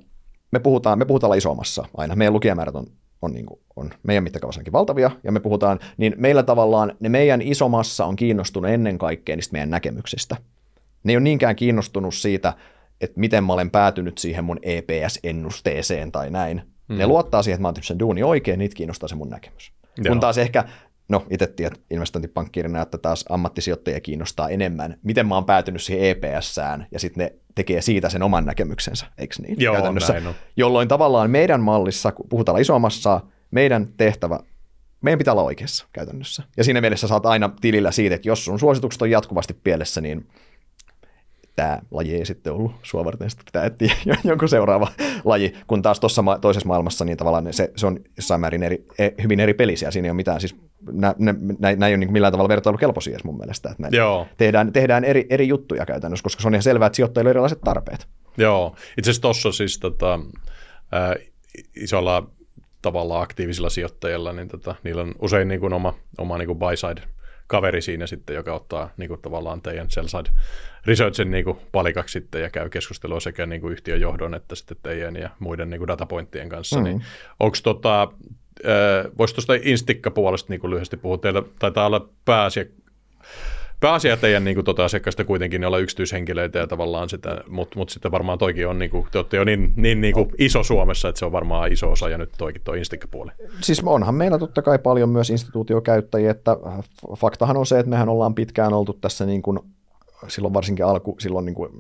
me 0.53 0.59
puhutaan, 0.59 0.99
me 0.99 1.05
puhutaan 1.05 1.39
isommassa 1.39 1.85
aina, 1.97 2.17
meidän 2.17 2.33
lukijamäärät 2.33 2.75
on, 2.75 2.87
on, 3.23 3.33
niin 3.33 3.47
kuin, 3.47 3.61
on 3.77 3.91
meidän 4.03 4.25
mittakaavassakin 4.25 4.73
valtavia, 4.73 5.11
ja 5.25 5.33
me 5.33 5.41
puhutaan, 5.41 5.79
niin 5.97 6.15
meillä 6.17 6.43
tavallaan 6.43 6.97
ne 7.01 7.09
meidän 7.09 7.43
isomassa 7.43 8.07
on 8.07 8.17
kiinnostunut 8.17 8.71
ennen 8.71 8.99
kaikkea 8.99 9.37
niistä 9.37 9.53
meidän 9.53 9.71
näkemyksistä. 9.71 10.37
Ne 11.05 11.13
ei 11.13 11.17
ole 11.17 11.23
niinkään 11.23 11.57
kiinnostunut 11.57 12.15
siitä, 12.15 12.53
että 13.01 13.21
miten 13.21 13.45
mä 13.45 13.53
olen 13.53 13.71
päätynyt 13.71 14.19
siihen 14.19 14.45
mun 14.45 14.59
EPS-ennusteeseen 14.63 16.13
tai 16.13 16.31
näin. 16.31 16.63
Mm. 16.91 16.99
Ne 16.99 17.07
luottaa 17.07 17.43
siihen, 17.43 17.55
että 17.55 17.63
mä 17.63 17.69
oon 17.69 17.75
sen 17.83 17.99
duuni 17.99 18.23
oikein, 18.23 18.59
niitä 18.59 18.75
kiinnostaa 18.75 19.09
se 19.09 19.15
mun 19.15 19.29
näkemys. 19.29 19.73
Joo. 19.97 20.13
Kun 20.13 20.21
taas 20.21 20.39
ehkä, 20.39 20.65
no 21.09 21.27
itse 21.31 21.47
tiedät 21.47 21.81
investointipankkiirina, 21.91 22.83
että 22.83 22.99
taas 22.99 23.25
ammattisijoittajia 23.29 24.01
kiinnostaa 24.01 24.49
enemmän, 24.49 24.97
miten 25.03 25.27
mä 25.27 25.35
oon 25.35 25.45
päätynyt 25.45 25.83
siihen 25.83 26.05
EPS-sään, 26.05 26.87
ja 26.93 26.99
sitten 26.99 27.25
ne 27.25 27.35
tekee 27.55 27.83
siitä 27.83 28.09
sen 28.09 28.23
oman 28.23 28.45
näkemyksensä, 28.45 29.07
eikö 29.19 29.35
niin? 29.43 29.57
Joo, 29.59 29.75
Käytännössä, 29.75 30.13
näin 30.13 30.27
on. 30.27 30.35
Jolloin 30.57 30.89
tavallaan 30.89 31.31
meidän 31.31 31.61
mallissa, 31.61 32.13
kun 32.13 32.29
puhutaan 32.29 32.61
isommassa, 32.61 33.21
meidän 33.51 33.89
tehtävä 33.97 34.41
meidän 35.01 35.19
pitää 35.19 35.35
olla 35.35 35.43
oikeassa 35.43 35.87
käytännössä. 35.93 36.43
Ja 36.57 36.65
siinä 36.65 36.81
mielessä 36.81 37.09
saat 37.09 37.27
aina 37.27 37.51
tilillä 37.61 37.91
siitä, 37.91 38.15
että 38.15 38.29
jos 38.29 38.45
sun 38.45 38.59
suositukset 38.59 39.03
on 39.03 39.11
jatkuvasti 39.11 39.55
pielessä, 39.55 40.01
niin 40.01 40.29
tämä 41.57 41.79
laji 41.91 42.15
ei 42.15 42.25
sitten 42.25 42.53
ollut 42.53 42.73
sua 42.83 43.05
varten, 43.05 43.31
sitten 43.31 43.45
pitää 43.45 43.65
etsiä 43.65 43.95
jonkun 44.25 44.49
seuraava 44.49 44.89
laji, 45.25 45.53
kun 45.67 45.83
taas 45.83 46.01
tuossa 46.01 46.23
ma- 46.23 46.39
toisessa 46.39 46.69
maailmassa 46.69 47.05
niin 47.05 47.17
tavallaan 47.17 47.53
se, 47.53 47.73
se 47.77 47.87
on 47.87 48.01
jossain 48.17 48.41
määrin 48.41 48.63
eri, 48.63 48.85
e, 48.99 49.09
hyvin 49.23 49.41
eri 49.41 49.55
pelisiä, 49.55 49.91
siinä 49.91 50.07
ei 50.07 50.11
ole 50.11 50.17
mitään, 50.17 50.41
siis 50.41 50.57
nämä, 50.93 51.87
ei 51.87 51.93
ole 51.93 51.97
niin 51.97 52.13
millään 52.13 52.33
tavalla 52.33 52.49
vertailukelpoisia 52.49 53.19
mun 53.25 53.39
mielestä, 53.39 53.71
että 53.71 53.97
Joo. 53.97 54.27
Tehdään, 54.37 54.73
tehdään 54.73 55.05
eri, 55.05 55.27
eri 55.31 55.49
juttuja 55.49 55.87
käytännössä, 55.87 56.23
koska 56.23 56.43
se 56.43 56.49
on 56.49 56.55
ihan 56.55 56.63
selvää, 56.63 56.87
että 56.87 56.97
sijoittajilla 56.97 57.29
on 57.29 57.31
erilaiset 57.31 57.61
tarpeet. 57.61 58.07
Joo, 58.37 58.77
itse 58.99 59.11
asiassa 59.11 59.23
tuossa 59.23 59.53
siis 59.53 59.79
tota, 59.79 60.15
äh, 60.95 61.31
isolla 61.77 62.31
tavalla 62.83 63.21
aktiivisilla 63.21 63.71
sijoittajilla, 63.71 64.33
niin 64.33 64.49
tota, 64.49 64.75
niillä 64.85 65.03
on 65.03 65.15
usein 65.23 65.49
niin 65.49 65.61
kuin 65.61 65.73
oma, 65.73 65.95
oma 66.19 66.39
niin 66.39 66.47
kuin 66.47 66.59
buy-side 66.59 67.03
kaveri 67.51 67.83
siinä 67.83 68.07
sitten, 68.07 68.37
joka 68.37 68.55
ottaa 68.55 68.91
niin 68.97 69.09
kuin 69.09 69.21
tavallaan 69.21 69.63
teidän 69.63 69.91
sell-side 69.91 70.31
researchin 70.87 71.31
niin 71.31 71.45
kuin 71.45 71.59
palikaksi 71.73 72.13
sitten 72.13 72.43
ja 72.43 72.51
käy 72.51 72.69
keskustelua 72.69 73.21
sekä 73.21 73.47
niin 73.47 73.61
kuin 73.61 73.73
yhtiön 73.73 74.01
johdon 74.01 74.35
että 74.35 74.55
sitten 74.55 74.77
teidän 74.83 75.17
ja 75.17 75.31
muiden 75.39 75.71
niin 75.71 75.79
kuin 75.79 75.89
datapointtien 75.89 76.49
kanssa. 76.49 76.77
Mm-hmm. 76.77 76.91
Niin 76.91 77.05
onko 77.41 77.57
tota, 77.63 78.09
voisi 79.19 79.35
tuosta 79.35 79.55
Instikka-puolesta 79.63 80.53
niin 80.53 80.61
kuin 80.61 80.71
lyhyesti 80.71 80.97
puhua, 80.97 81.19
teillä 81.19 81.43
taitaa 81.59 81.87
olla 81.87 82.09
pääasia, 82.25 82.65
pääasia 83.81 84.17
teidän 84.17 84.45
niin 84.45 84.55
kuin, 84.55 84.65
tota, 84.65 84.85
asiakkaista 84.85 85.25
kuitenkin 85.25 85.65
olla 85.65 85.79
yksityishenkilöitä 85.79 86.59
ja 86.59 86.67
tavallaan 86.67 87.09
sitä, 87.09 87.45
mutta 87.49 87.79
mut 87.79 87.91
sitten 87.91 88.13
varmaan 88.13 88.39
toikin 88.39 88.69
on, 88.69 88.79
niin 88.79 88.91
kuin, 88.91 89.07
te 89.13 89.19
olette 89.19 89.37
jo 89.37 89.45
niin, 89.45 89.73
niin, 89.77 90.01
niin 90.01 90.15
kuin 90.15 90.31
iso 90.39 90.63
Suomessa, 90.63 91.09
että 91.09 91.19
se 91.19 91.25
on 91.25 91.33
varmaan 91.33 91.73
iso 91.73 91.91
osa 91.91 92.09
ja 92.09 92.19
nyt 92.19 92.31
toikin 92.39 92.63
tuo 92.65 92.75
Instikka-puoli. 92.75 93.31
Siis 93.61 93.83
onhan 93.87 94.15
meillä 94.15 94.39
totta 94.39 94.63
kai 94.63 94.79
paljon 94.79 95.09
myös 95.09 95.31
instituutiokäyttäjiä, 95.31 96.31
että 96.31 96.57
faktahan 97.17 97.57
on 97.57 97.67
se, 97.67 97.79
että 97.79 97.91
mehän 97.91 98.09
ollaan 98.09 98.35
pitkään 98.35 98.73
oltu 98.73 98.93
tässä 98.93 99.27
niin 99.27 99.43
kuin 99.43 99.59
silloin 100.29 100.55
varsinkin 100.55 100.85
alku, 100.85 101.17
silloin, 101.19 101.47
niin 101.47 101.55
kuin, 101.55 101.71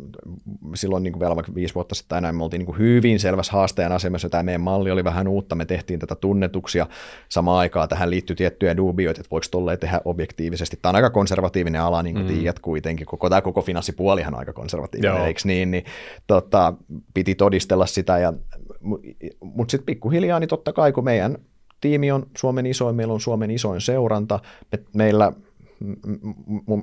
silloin 0.75 1.03
niin 1.03 1.13
kuin 1.13 1.21
vielä 1.21 1.37
vaikka 1.37 1.55
viisi 1.55 1.75
vuotta 1.75 1.95
sitten 1.95 2.23
näin, 2.23 2.37
me 2.37 2.45
oltiin 2.45 2.59
niin 2.59 2.67
kuin 2.67 2.79
hyvin 2.79 3.21
selvässä 3.21 3.53
haastajan 3.53 3.93
asemassa. 3.93 4.29
Tämä 4.29 4.43
meidän 4.43 4.61
malli 4.61 4.91
oli 4.91 5.05
vähän 5.05 5.29
uutta, 5.29 5.55
me 5.55 5.65
tehtiin 5.65 6.01
tätä 6.01 6.15
tunnetuksia. 6.15 6.87
Samaan 7.29 7.59
aikaan 7.59 7.89
tähän 7.89 8.11
liittyy 8.11 8.37
tiettyjä 8.37 8.77
dubioita, 8.77 9.21
että 9.21 9.31
voiko 9.31 9.47
tolleen 9.51 9.79
tehdä 9.79 10.01
objektiivisesti. 10.05 10.79
Tämä 10.83 10.91
on 10.91 10.97
aika 10.97 11.11
konservatiivinen 11.11 11.81
ala, 11.81 12.03
niin 12.03 12.15
kuin 12.15 12.27
mm. 12.27 12.35
tiedät 12.35 12.59
kuitenkin. 12.59 13.07
Koko 13.07 13.29
tämä 13.29 13.43
koko 13.43 13.63
finanssipuolihan 13.63 14.35
on 14.35 14.41
aika 14.41 14.53
konservatiivinen, 14.53 15.17
Joo. 15.17 15.27
eikö 15.27 15.41
niin? 15.45 15.71
niin 15.71 15.85
tota, 16.27 16.75
piti 17.15 17.35
todistella 17.35 17.87
sitä. 17.87 18.19
Ja, 18.19 18.33
mutta 19.41 19.71
sitten 19.71 19.87
pikkuhiljaa, 19.87 20.41
niin 20.41 20.49
totta 20.49 20.73
kai 20.73 20.93
kun 20.93 21.05
meidän 21.05 21.39
tiimi 21.81 22.13
on 22.13 22.27
Suomen 22.37 22.67
isoin, 22.67 22.97
meillä 22.97 23.15
on 23.15 23.21
Suomen 23.21 23.51
isoin 23.51 23.81
seuranta, 23.81 24.41
me, 24.73 24.79
meillä 24.95 25.33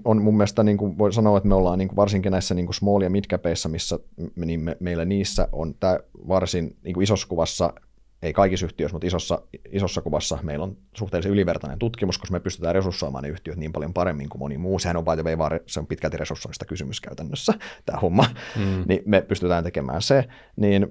on 0.05 0.21
mun 0.21 0.37
mielestä, 0.37 0.63
niin 0.63 0.77
kuin 0.77 0.97
voi 0.97 1.13
sanoa, 1.13 1.37
että 1.37 1.49
me 1.49 1.55
ollaan 1.55 1.79
niin 1.79 1.87
kuin 1.87 1.95
varsinkin 1.95 2.31
näissä 2.31 2.55
niin 2.55 2.65
kuin 2.65 2.75
small- 2.75 3.03
ja 3.03 3.09
midcapeissa, 3.09 3.69
missä 3.69 3.99
niin 4.35 4.59
me, 4.59 4.77
meillä 4.79 5.05
niissä 5.05 5.47
on 5.51 5.75
tämä 5.79 5.99
varsin 6.27 6.75
niin 6.83 6.93
kuin 6.93 7.03
isossa 7.03 7.27
kuvassa, 7.27 7.73
ei 8.21 8.33
kaikissa 8.33 8.65
yhtiöissä, 8.65 8.95
mutta 8.95 9.07
isossa, 9.07 9.41
isossa 9.71 10.01
kuvassa 10.01 10.37
meillä 10.43 10.63
on 10.63 10.77
suhteellisen 10.93 11.31
ylivertainen 11.31 11.79
tutkimus, 11.79 12.17
koska 12.17 12.33
me 12.33 12.39
pystytään 12.39 12.75
resurssoimaan 12.75 13.23
ne 13.23 13.29
yhtiöt 13.29 13.57
niin 13.57 13.73
paljon 13.73 13.93
paremmin 13.93 14.29
kuin 14.29 14.39
moni 14.39 14.57
muu. 14.57 14.79
Sehän 14.79 14.97
on 14.97 15.05
way, 15.05 15.59
se 15.65 15.79
on 15.79 15.87
pitkälti 15.87 16.17
resurssoista 16.17 16.65
kysymys 16.65 17.01
käytännössä, 17.01 17.53
tämä 17.85 17.99
homma. 17.99 18.25
Mm. 18.55 18.83
Niin 18.87 19.01
me 19.05 19.21
pystytään 19.21 19.63
tekemään 19.63 20.01
se, 20.01 20.27
niin 20.55 20.87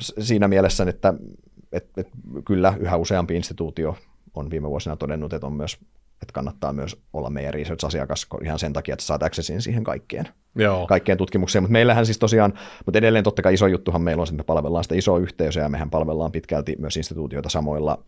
siinä 0.00 0.48
mielessä, 0.48 0.84
että, 0.88 1.14
että, 1.72 2.00
että 2.00 2.12
kyllä 2.44 2.74
yhä 2.80 2.96
useampi 2.96 3.36
instituutio 3.36 3.96
on 4.34 4.50
viime 4.50 4.70
vuosina 4.70 4.96
todennut, 4.96 5.32
että 5.32 5.46
on 5.46 5.52
myös 5.52 5.78
että 6.24 6.32
kannattaa 6.32 6.72
myös 6.72 7.02
olla 7.12 7.30
meidän 7.30 7.54
research-asiakas 7.54 8.26
ihan 8.44 8.58
sen 8.58 8.72
takia, 8.72 8.92
että 8.92 9.04
saat 9.04 9.22
accessin 9.22 9.62
siihen 9.62 9.84
kaikkeen, 9.84 10.28
Joo. 10.54 10.86
kaikkeen 10.86 11.18
tutkimukseen. 11.18 11.62
Mutta 11.62 11.72
meillähän 11.72 12.06
siis 12.06 12.18
tosiaan, 12.18 12.52
mutta 12.86 12.98
edelleen 12.98 13.24
totta 13.24 13.42
kai 13.42 13.54
iso 13.54 13.66
juttuhan 13.66 14.02
meillä 14.02 14.20
on, 14.20 14.24
että 14.24 14.36
me 14.36 14.42
palvellaan 14.42 14.84
sitä 14.84 14.94
isoa 14.94 15.18
yhteisöä 15.18 15.62
ja 15.62 15.68
mehän 15.68 15.90
palvellaan 15.90 16.32
pitkälti 16.32 16.76
myös 16.78 16.96
instituutioita 16.96 17.48
samoilla, 17.48 18.04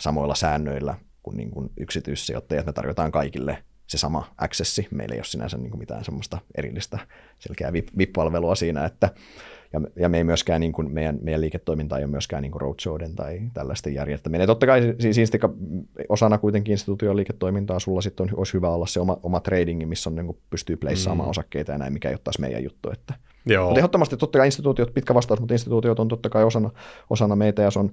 samoilla 0.00 0.34
säännöillä 0.34 0.94
kuin, 1.22 1.36
niin 1.36 1.50
kuin 1.50 1.70
yksityissijoittajat. 1.76 2.66
Me 2.66 2.72
tarjotaan 2.72 3.12
kaikille 3.12 3.64
se 3.86 3.98
sama 3.98 4.34
accessi. 4.38 4.88
Meillä 4.90 5.12
ei 5.12 5.18
ole 5.18 5.24
sinänsä 5.24 5.56
niin 5.56 5.70
kuin 5.70 5.78
mitään 5.78 6.04
semmoista 6.04 6.38
erillistä 6.54 6.98
selkeää 7.38 7.72
VIP-palvelua 7.72 8.54
siinä, 8.54 8.84
että 8.84 9.10
ja, 9.72 9.80
ja 9.96 10.08
me 10.08 10.18
ei 10.18 10.24
myöskään, 10.24 10.60
niin 10.60 10.72
kuin, 10.72 10.92
meidän, 10.92 11.18
meidän 11.22 11.40
liiketoiminta 11.40 11.98
ei 11.98 12.04
ole 12.04 12.10
myöskään 12.10 12.42
niin 12.42 12.52
kuin 12.52 12.60
roadshowden 12.60 13.14
tai 13.14 13.40
tällaisten 13.54 13.94
järjestäminen. 13.94 14.46
Totta 14.46 14.66
kai 14.66 14.94
siis 14.98 15.18
Instika 15.18 15.50
osana 16.08 16.38
kuitenkin 16.38 16.72
instituution 16.72 17.16
liiketoimintaa, 17.16 17.78
sulla 17.78 18.00
sitten 18.00 18.24
on, 18.24 18.38
olisi 18.38 18.54
hyvä 18.54 18.70
olla 18.70 18.86
se 18.86 19.00
oma, 19.00 19.18
oma 19.22 19.40
tradingi, 19.40 19.86
missä 19.86 20.10
on, 20.10 20.16
niin 20.16 20.26
kuin 20.26 20.38
pystyy 20.50 20.76
pleissaamaan 20.76 21.26
mm. 21.26 21.30
osakkeita 21.30 21.72
ja 21.72 21.78
näin, 21.78 21.92
mikä 21.92 22.08
ei 22.08 22.14
ole 22.14 22.20
taas 22.24 22.38
meidän 22.38 22.64
juttu. 22.64 22.90
Että. 22.90 23.14
Joo. 23.46 23.64
Mutta 23.64 23.80
ehdottomasti 23.80 24.16
totta 24.16 24.38
kai 24.38 24.48
instituutiot, 24.48 24.94
pitkä 24.94 25.14
vastaus, 25.14 25.40
mutta 25.40 25.54
instituutiot 25.54 26.00
on 26.00 26.08
totta 26.08 26.28
kai 26.28 26.44
osana, 26.44 26.70
osana 27.10 27.36
meitä 27.36 27.62
ja 27.62 27.70
se 27.70 27.78
on 27.78 27.92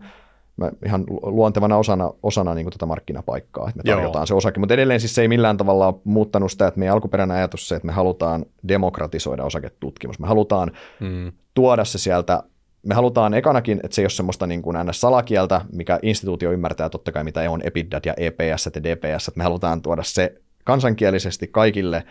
mä 0.58 0.72
ihan 0.86 1.04
luontevana 1.22 1.78
osana, 1.78 2.12
osana 2.24 2.54
niin 2.54 2.66
kuin 2.66 2.72
tätä 2.72 2.86
markkinapaikkaa, 2.86 3.70
että 3.70 3.78
me 3.84 3.92
tarjotaan 3.92 4.22
Joo. 4.22 4.26
se 4.26 4.34
osake. 4.34 4.60
Mutta 4.60 4.74
edelleen 4.74 5.00
siis 5.00 5.16
se 5.16 5.22
ei 5.22 5.28
millään 5.28 5.58
tavalla 5.58 5.88
ole 5.88 5.96
muuttanut 6.04 6.52
sitä, 6.52 6.68
että 6.68 6.80
meidän 6.80 6.94
alkuperäinen 6.94 7.38
ajatus 7.38 7.68
se, 7.68 7.76
että 7.76 7.86
me 7.86 7.94
halutaan 7.94 8.46
demokratisoida 8.68 9.44
osaketutkimus. 9.44 10.20
Me 10.20 10.28
halutaan 10.28 10.72
mm. 11.00 11.32
tuoda 11.54 11.86
se 11.86 11.98
sieltä 11.98 12.44
me 12.86 12.96
halutaan 12.96 13.34
ekanakin, 13.34 13.80
että 13.84 13.96
se 13.96 14.02
ei 14.02 14.04
ole 14.04 14.10
semmoista 14.10 14.48
niin 14.48 14.62
kuin 14.62 14.78
salakieltä, 14.92 15.62
mikä 15.72 16.00
instituutio 16.02 16.52
ymmärtää 16.52 16.90
totta 16.90 17.12
kai, 17.12 17.24
mitä 17.24 17.52
on 17.52 17.62
EPIDAT 17.64 18.06
ja 18.06 18.14
EPS 18.18 18.66
ja 18.76 18.84
DPS. 18.84 19.32
Me 19.36 19.44
halutaan 19.44 19.82
tuoda 19.82 20.04
se 20.04 20.42
kansankielisesti 20.64 21.48
kaikille 21.48 22.04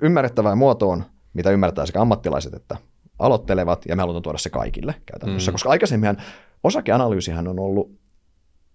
ymmärrettävään 0.00 0.58
muotoon, 0.58 1.04
mitä 1.34 1.50
ymmärtää 1.50 1.86
sekä 1.86 2.00
ammattilaiset 2.00 2.54
että 2.54 2.76
aloittelevat, 3.18 3.84
ja 3.88 3.96
me 3.96 4.02
halutaan 4.02 4.22
tuoda 4.22 4.38
se 4.38 4.50
kaikille 4.50 4.94
käytännössä, 5.06 5.50
mm. 5.50 5.54
koska 5.54 5.70
aikaisemminhan 5.70 6.22
osakeanalyysihän 6.64 7.48
on 7.48 7.58
ollut, 7.58 7.98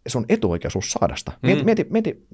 se 0.07 0.17
on 0.17 0.25
etuoikeus 0.29 0.91
saada 0.91 1.15
sitä. 1.15 1.31
Mieti, 1.41 1.61
mm. 1.61 1.65
mieti, 1.65 1.87
mieti 1.89 2.27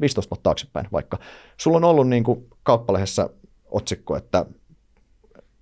15 0.00 0.30
vuotta 0.30 0.42
taaksepäin 0.42 0.86
vaikka. 0.92 1.18
Sulla 1.56 1.76
on 1.76 1.84
ollut 1.84 2.08
niin 2.08 2.24
kuin 2.24 2.46
kauppalehdessä 2.62 3.30
otsikko, 3.64 4.16
että 4.16 4.46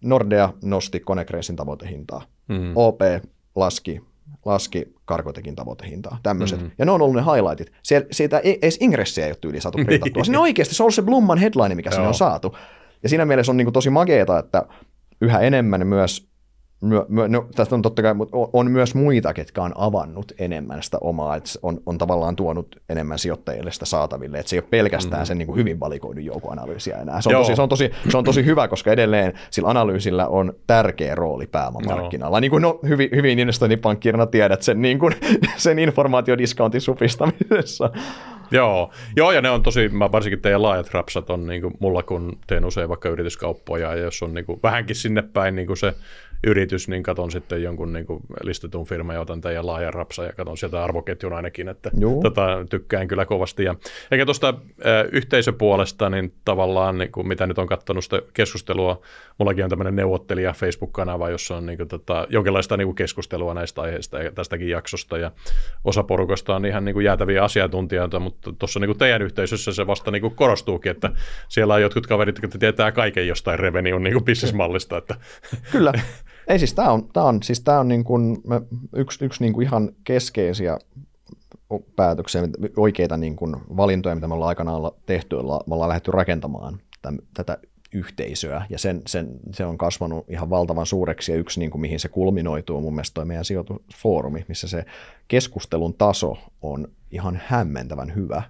Nordea 0.04 0.52
nosti 0.64 1.00
Konecracein 1.00 1.56
tavoitehintaa. 1.56 2.22
Mm. 2.48 2.72
OP 2.74 3.00
laski, 3.54 4.00
laski 4.44 4.94
Karkotekin 5.04 5.56
tavoitehintaa. 5.56 6.18
Tämmöiset. 6.22 6.60
Mm. 6.60 6.70
Ja 6.78 6.84
ne 6.84 6.90
on 6.90 7.02
ollut 7.02 7.16
ne 7.16 7.22
highlightit. 7.22 7.72
Sie- 7.82 8.06
siitä 8.10 8.38
ei, 8.38 8.58
edes 8.62 8.78
ingressiä 8.80 9.24
ei 9.24 9.30
ole 9.30 9.38
tyyliin 9.40 9.62
saatu 9.62 9.78
printattua. 9.84 10.24
Sinne 10.24 10.38
oikeasti 10.48 10.74
se 10.74 10.82
on 10.82 10.84
ollut 10.84 10.94
se 10.94 11.02
Blumman 11.02 11.38
headline, 11.38 11.74
mikä 11.74 11.90
sinne 11.90 12.08
on 12.08 12.14
saatu. 12.14 12.56
Ja 13.02 13.08
siinä 13.08 13.24
mielessä 13.24 13.52
on 13.52 13.56
niin 13.56 13.64
kuin 13.64 13.72
tosi 13.72 13.90
makeeta, 13.90 14.38
että 14.38 14.62
yhä 15.20 15.40
enemmän 15.40 15.86
myös 15.86 16.29
myö, 16.80 17.06
myö, 17.08 17.28
no, 17.28 17.46
tästä 17.54 17.74
on 17.74 17.82
totta 17.82 18.02
kai, 18.02 18.14
mutta 18.14 18.36
on, 18.36 18.48
on 18.52 18.70
myös 18.70 18.94
muita, 18.94 19.34
ketkä 19.34 19.62
on 19.62 19.72
avannut 19.74 20.32
enemmän 20.38 20.82
sitä 20.82 20.98
omaa, 21.00 21.36
että 21.36 21.50
on, 21.62 21.80
on 21.86 21.98
tavallaan 21.98 22.36
tuonut 22.36 22.76
enemmän 22.88 23.18
sijoittajille 23.18 23.72
sitä 23.72 23.84
saataville, 23.84 24.38
että 24.38 24.50
se 24.50 24.56
ei 24.56 24.60
ole 24.60 24.68
pelkästään 24.70 25.22
mm. 25.22 25.26
sen 25.26 25.38
niin 25.38 25.46
kuin 25.46 25.56
hyvin 25.56 25.80
valikoidun 25.80 26.24
joukon 26.24 26.52
analyysiä 26.52 26.96
enää. 26.96 27.20
Se 27.20 27.28
on, 27.28 27.34
tosi, 27.34 27.56
se, 27.56 27.62
on 27.62 27.68
tosi, 27.68 27.90
se 28.08 28.18
on 28.18 28.24
tosi 28.24 28.44
hyvä, 28.44 28.68
koska 28.68 28.92
edelleen 28.92 29.32
sillä 29.50 29.70
analyysillä 29.70 30.26
on 30.26 30.52
tärkeä 30.66 31.14
rooli 31.14 31.46
pääomamarkkinalla. 31.46 32.40
Niin 32.40 32.50
kuin 32.50 32.62
no, 32.62 32.80
hyvin, 32.88 33.08
hyvin 33.14 33.38
investointipankkirina 33.38 34.26
tiedät 34.26 34.62
sen, 34.62 34.82
niin 34.82 34.98
kuin, 34.98 35.14
sen 35.56 35.78
informaatiodiscountin 35.78 36.80
supistamisessa. 36.80 37.90
Joo, 38.50 38.90
Joo 39.16 39.32
ja 39.32 39.40
ne 39.40 39.50
on 39.50 39.62
tosi, 39.62 39.88
mä 39.88 40.12
varsinkin 40.12 40.40
teidän 40.40 40.62
laajat 40.62 40.94
rapsat 40.94 41.30
on 41.30 41.46
niin 41.46 41.62
kuin 41.62 41.74
mulla, 41.78 42.02
kun 42.02 42.38
teen 42.46 42.64
usein 42.64 42.88
vaikka 42.88 43.08
yrityskauppoja, 43.08 43.94
ja 43.94 44.02
jos 44.02 44.22
on 44.22 44.34
niin 44.34 44.44
kuin, 44.44 44.60
vähänkin 44.62 44.96
sinne 44.96 45.22
päin 45.22 45.54
niin 45.54 45.66
kuin 45.66 45.76
se 45.76 45.94
yritys, 46.46 46.88
niin 46.88 47.03
katon 47.03 47.31
sitten 47.31 47.62
jonkun 47.62 47.92
niin 47.92 48.07
kuin 48.07 48.20
listetun 48.42 48.87
firman 48.87 49.16
ja 49.16 49.20
otan 49.20 49.40
teidän 49.40 49.66
laajan 49.66 49.94
rapsa 49.94 50.24
ja 50.24 50.33
katon 50.33 50.57
sieltä 50.57 50.85
arvoketjun 50.85 51.33
ainakin, 51.33 51.68
että 51.68 51.90
tota, 52.22 52.66
tykkään 52.70 53.09
kyllä 53.09 53.26
kovasti. 53.26 53.64
Ja, 53.64 53.74
eikä 54.11 54.24
tuosta 54.24 54.48
äh, 54.48 55.09
yhteisöpuolesta, 55.12 56.11
niin 56.11 56.33
tavallaan 56.44 56.98
niin 56.98 57.12
kuin, 57.12 57.29
mitä 57.29 57.46
nyt 57.46 57.59
on 57.59 57.66
katsonut 57.66 58.05
sitä 58.05 58.22
keskustelua, 58.35 59.00
mullakin 59.38 59.64
on 59.64 59.70
tämmöinen 59.70 59.96
neuvottelija 59.96 60.53
Facebook-kanava, 60.53 61.31
jossa 61.31 61.57
on 61.57 61.66
niin 61.66 61.76
kuin, 61.76 61.88
tota, 61.88 62.26
jonkinlaista 62.31 62.76
niin 62.76 62.87
kuin 62.87 62.96
keskustelua 62.96 63.55
näistä 63.55 63.83
aiheista 63.83 64.22
ja 64.22 64.33
tästäkin 64.33 64.68
jaksosta 64.68 65.18
ja 65.18 65.31
osa 65.85 66.03
porukasta 66.03 66.57
on 66.57 66.66
ihan 66.66 66.85
niin 66.85 66.94
kuin 66.94 67.05
jäätäviä 67.05 67.44
asiantuntijoita, 67.44 68.20
mutta 68.20 68.53
tuossa 68.53 68.81
niin 68.81 68.98
teidän 68.98 69.22
yhteisössä 69.22 69.72
se 69.72 69.87
vasta 69.87 70.11
niin 70.11 70.22
kuin 70.22 70.35
korostuukin, 70.35 70.90
että 70.90 71.11
siellä 71.48 71.74
on 71.74 71.83
jotkut 71.83 72.07
kaverit, 72.07 72.38
jotka 72.42 72.59
tietää 72.59 72.92
kaiken 72.92 73.29
jostain 73.29 73.59
revenue 73.59 74.00
niin 74.00 74.12
kuin 74.12 74.24
bisnesmallista. 74.24 74.96
Että. 74.96 75.14
Kyllä. 75.72 75.92
Ei 76.48 76.59
siis 76.59 76.74
tämä 76.74 76.90
on, 76.90 77.09
tää 77.12 77.24
on, 77.24 77.42
siis 77.42 77.61
tää 77.61 77.81
on 77.81 77.88
niin 77.88 78.05
kuin, 78.05 78.38
me, 78.46 78.62
yksi, 78.96 79.24
yksi 79.24 79.42
niin 79.42 79.53
kuin 79.53 79.66
ihan 79.66 79.92
keskeisiä 80.05 80.79
päätöksiä, 81.96 82.42
oikeita 82.76 83.16
niin 83.16 83.37
kuin 83.37 83.57
valintoja, 83.76 84.14
mitä 84.14 84.29
me 84.29 84.35
ollaan 84.35 84.48
aikanaan 84.48 84.92
tehty, 85.07 85.37
me 85.37 85.74
ollaan 85.74 85.88
lähdetty 85.88 86.11
rakentamaan 86.11 86.81
täm, 87.03 87.18
tätä 87.35 87.59
yhteisöä, 87.92 88.66
ja 88.70 88.79
sen, 88.79 89.03
sen, 89.07 89.29
se 89.55 89.64
on 89.64 89.79
kasvanut 89.79 90.24
ihan 90.29 90.50
valtavan 90.50 90.87
suureksi, 90.87 91.33
ja 91.33 91.38
yksi, 91.38 91.61
niin 91.61 91.70
kuin, 91.70 91.81
mihin 91.81 92.00
se 92.00 92.09
kulminoituu 92.09 92.81
mun 92.81 92.94
mielestä, 92.94 93.14
toi 93.14 93.24
meidän 93.24 93.44
sijoitusfoorumi, 93.44 94.44
missä 94.48 94.68
se 94.68 94.85
keskustelun 95.29 95.94
taso 95.94 96.37
on 96.62 96.88
ihan 97.11 97.40
hämmentävän 97.46 98.14
hyvä. 98.14 98.42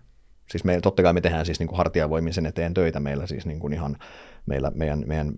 Siis 0.51 0.65
me, 0.65 0.81
totta 0.81 1.03
kai 1.03 1.13
me 1.13 1.21
tehdään 1.21 1.47
siis 1.47 1.59
niin 1.59 1.69
kuin 1.69 1.77
hartiavoimin 1.77 2.33
sen 2.33 2.47
eteen 2.47 2.75
töitä, 2.75 3.01
meillä 3.01 3.27
siis 3.27 3.47
niin 3.47 3.61
kuin 3.61 3.73
ihan 3.73 3.97
meillä 4.47 4.73
meidän, 4.75 5.05
meidän 5.07 5.35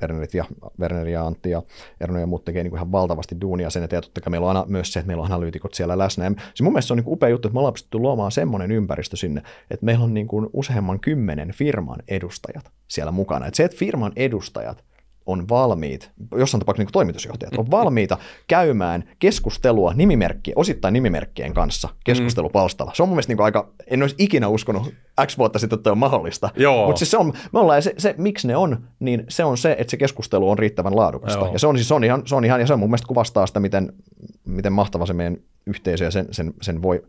Wernerit 0.00 0.34
ja, 0.34 0.44
Werner 0.80 1.08
ja 1.08 1.26
Antti 1.26 1.50
ja 1.50 1.62
Erno 2.00 2.18
ja 2.18 2.26
muut 2.26 2.44
tekee 2.44 2.62
niin 2.62 2.74
ihan 2.74 2.92
valtavasti 2.92 3.36
duunia 3.40 3.70
sen 3.70 3.82
eteen, 3.82 3.98
ja 3.98 4.02
totta 4.02 4.20
kai 4.20 4.30
meillä 4.30 4.46
on 4.46 4.64
myös 4.68 4.92
se, 4.92 5.00
että 5.00 5.06
meillä 5.06 5.20
on 5.20 5.32
analyytikot 5.32 5.74
siellä 5.74 5.98
läsnä. 5.98 6.24
Ja 6.24 6.30
siis 6.30 6.62
mun 6.62 6.72
mielestä 6.72 6.86
se 6.86 6.92
on 6.92 6.98
niin 6.98 7.12
upea 7.12 7.28
juttu, 7.28 7.48
että 7.48 7.54
me 7.54 7.58
ollaan 7.58 7.74
pystytty 7.74 7.98
luomaan 7.98 8.32
semmoinen 8.32 8.70
ympäristö 8.70 9.16
sinne, 9.16 9.42
että 9.70 9.86
meillä 9.86 10.04
on 10.04 10.14
niin 10.14 10.28
useamman 10.52 11.00
kymmenen 11.00 11.52
firman 11.52 11.98
edustajat 12.08 12.72
siellä 12.88 13.12
mukana. 13.12 13.46
Että 13.46 13.56
se, 13.56 13.64
että 13.64 13.76
firman 13.76 14.12
edustajat 14.16 14.84
on 15.26 15.48
valmiit, 15.48 16.10
jossain 16.36 16.60
tapauksessa 16.60 16.84
niin 16.84 16.92
toimitusjohtajat, 16.92 17.58
on 17.58 17.70
valmiita 17.70 18.18
käymään 18.48 19.04
keskustelua 19.18 19.92
nimimerkki, 19.94 20.52
osittain 20.56 20.92
nimimerkkien 20.92 21.54
kanssa 21.54 21.88
keskustelupalstalla. 22.04 22.92
Se 22.94 23.02
on 23.02 23.08
mun 23.08 23.16
mielestä 23.16 23.32
niin 23.32 23.42
aika, 23.42 23.68
en 23.86 24.02
olisi 24.02 24.14
ikinä 24.18 24.48
uskonut 24.48 24.94
X 25.26 25.38
vuotta 25.38 25.58
sitten, 25.58 25.76
että 25.76 25.92
on 25.92 25.98
mahdollista. 25.98 26.50
Mutta 26.86 26.98
siis 26.98 27.10
se 27.10 27.18
on, 27.18 27.32
me 27.52 27.58
ollaan, 27.58 27.82
se, 27.82 27.94
se, 27.98 28.14
miksi 28.18 28.48
ne 28.48 28.56
on, 28.56 28.86
niin 29.00 29.24
se 29.28 29.44
on 29.44 29.58
se, 29.58 29.76
että 29.78 29.90
se 29.90 29.96
keskustelu 29.96 30.50
on 30.50 30.58
riittävän 30.58 30.96
laadukasta. 30.96 31.44
Joo. 31.44 31.52
Ja 31.52 31.58
se 31.58 31.66
on, 31.66 31.76
siis, 31.76 31.88
se 31.88 31.94
on, 31.94 32.04
ihan, 32.04 32.22
se 32.26 32.34
on 32.34 32.44
ihan, 32.44 32.60
ja 32.60 32.66
se 32.66 32.72
on 32.72 32.78
mun 32.78 32.90
mielestä 32.90 33.08
kuvastaa 33.08 33.46
sitä, 33.46 33.60
miten, 33.60 33.92
miten 34.44 34.72
mahtava 34.72 35.06
se 35.06 35.12
meidän 35.12 35.36
yhteisö 35.66 36.04
ja 36.04 36.10
sen, 36.10 36.26
sen, 36.30 36.54
sen 36.62 36.82
voi, 36.82 37.02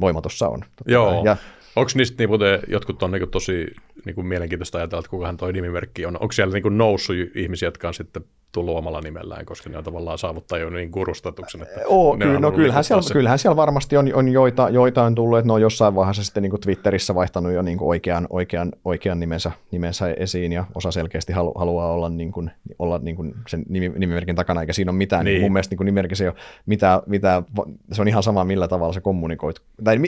voima 0.00 0.20
tuossa 0.20 0.48
on. 0.48 0.64
Joo. 0.86 1.24
Ja, 1.24 1.36
Onko 1.76 1.90
niistä 1.94 2.26
niin, 2.26 2.40
jotkut 2.68 3.02
on 3.02 3.10
niin 3.10 3.30
tosi 3.30 3.66
niin 4.06 4.14
kuin 4.14 4.26
mielenkiintoista 4.26 4.78
ajatella, 4.78 5.00
että 5.00 5.10
kukahan 5.10 5.36
toi 5.36 5.52
nimimerkki 5.52 6.06
on. 6.06 6.16
Onko 6.20 6.32
siellä 6.32 6.52
niin 6.52 6.62
kuin 6.62 6.78
noussut 6.78 7.16
ihmisiä, 7.34 7.66
jotka 7.66 7.88
on 7.88 7.94
sitten 7.94 8.24
tullut 8.52 8.76
omalla 8.76 9.00
nimellään, 9.00 9.46
koska 9.46 9.70
ne 9.70 9.78
on 9.78 9.84
tavallaan 9.84 10.18
saavuttaa 10.18 10.58
jo 10.58 10.70
niin 10.70 10.90
kurustatuksen? 10.90 11.62
Että 11.62 11.80
Oo, 11.86 12.16
kyllä, 12.16 12.40
no 12.40 12.52
kyllähän 12.52 12.84
siellä, 12.84 13.02
kyllähän 13.12 13.38
siellä 13.38 13.56
varmasti 13.56 13.96
on, 13.96 14.14
on 14.14 14.28
joita, 14.28 14.68
joita 14.68 15.02
on 15.02 15.14
tullut, 15.14 15.38
että 15.38 15.46
ne 15.46 15.52
on 15.52 15.60
jossain 15.60 15.94
vaiheessa 15.94 16.24
sitten 16.24 16.42
niin 16.42 16.50
kuin 16.50 16.60
Twitterissä 16.60 17.14
vaihtanut 17.14 17.52
jo 17.52 17.62
niin 17.62 17.78
kuin 17.78 17.88
oikean, 17.88 18.26
oikean, 18.30 18.72
oikean 18.84 19.20
nimensä, 19.20 19.52
nimensä 19.70 20.14
esiin 20.16 20.52
ja 20.52 20.64
osa 20.74 20.90
selkeästi 20.90 21.32
halu, 21.32 21.52
haluaa 21.56 21.92
olla, 21.92 22.08
niin 22.08 22.32
kuin, 22.32 22.50
olla 22.78 22.98
niin 22.98 23.16
kuin 23.16 23.34
sen 23.48 23.62
nimi, 23.68 23.88
nimimerkin 23.88 24.36
takana, 24.36 24.60
eikä 24.60 24.72
siinä 24.72 24.90
ole 24.90 24.98
mitään. 24.98 25.24
Niin. 25.24 25.40
Mun 25.40 25.52
mielestä 25.52 25.74
niin 25.74 25.86
nimimerkissä 25.86 26.24
ei 26.24 26.28
ole 26.28 26.36
mitään, 26.66 27.00
mitään, 27.06 27.44
se 27.92 28.02
on 28.02 28.08
ihan 28.08 28.22
sama, 28.22 28.44
millä 28.44 28.68
tavalla 28.68 28.92
se 28.92 29.00
kommunikoit. 29.00 29.56
Tai 29.84 29.98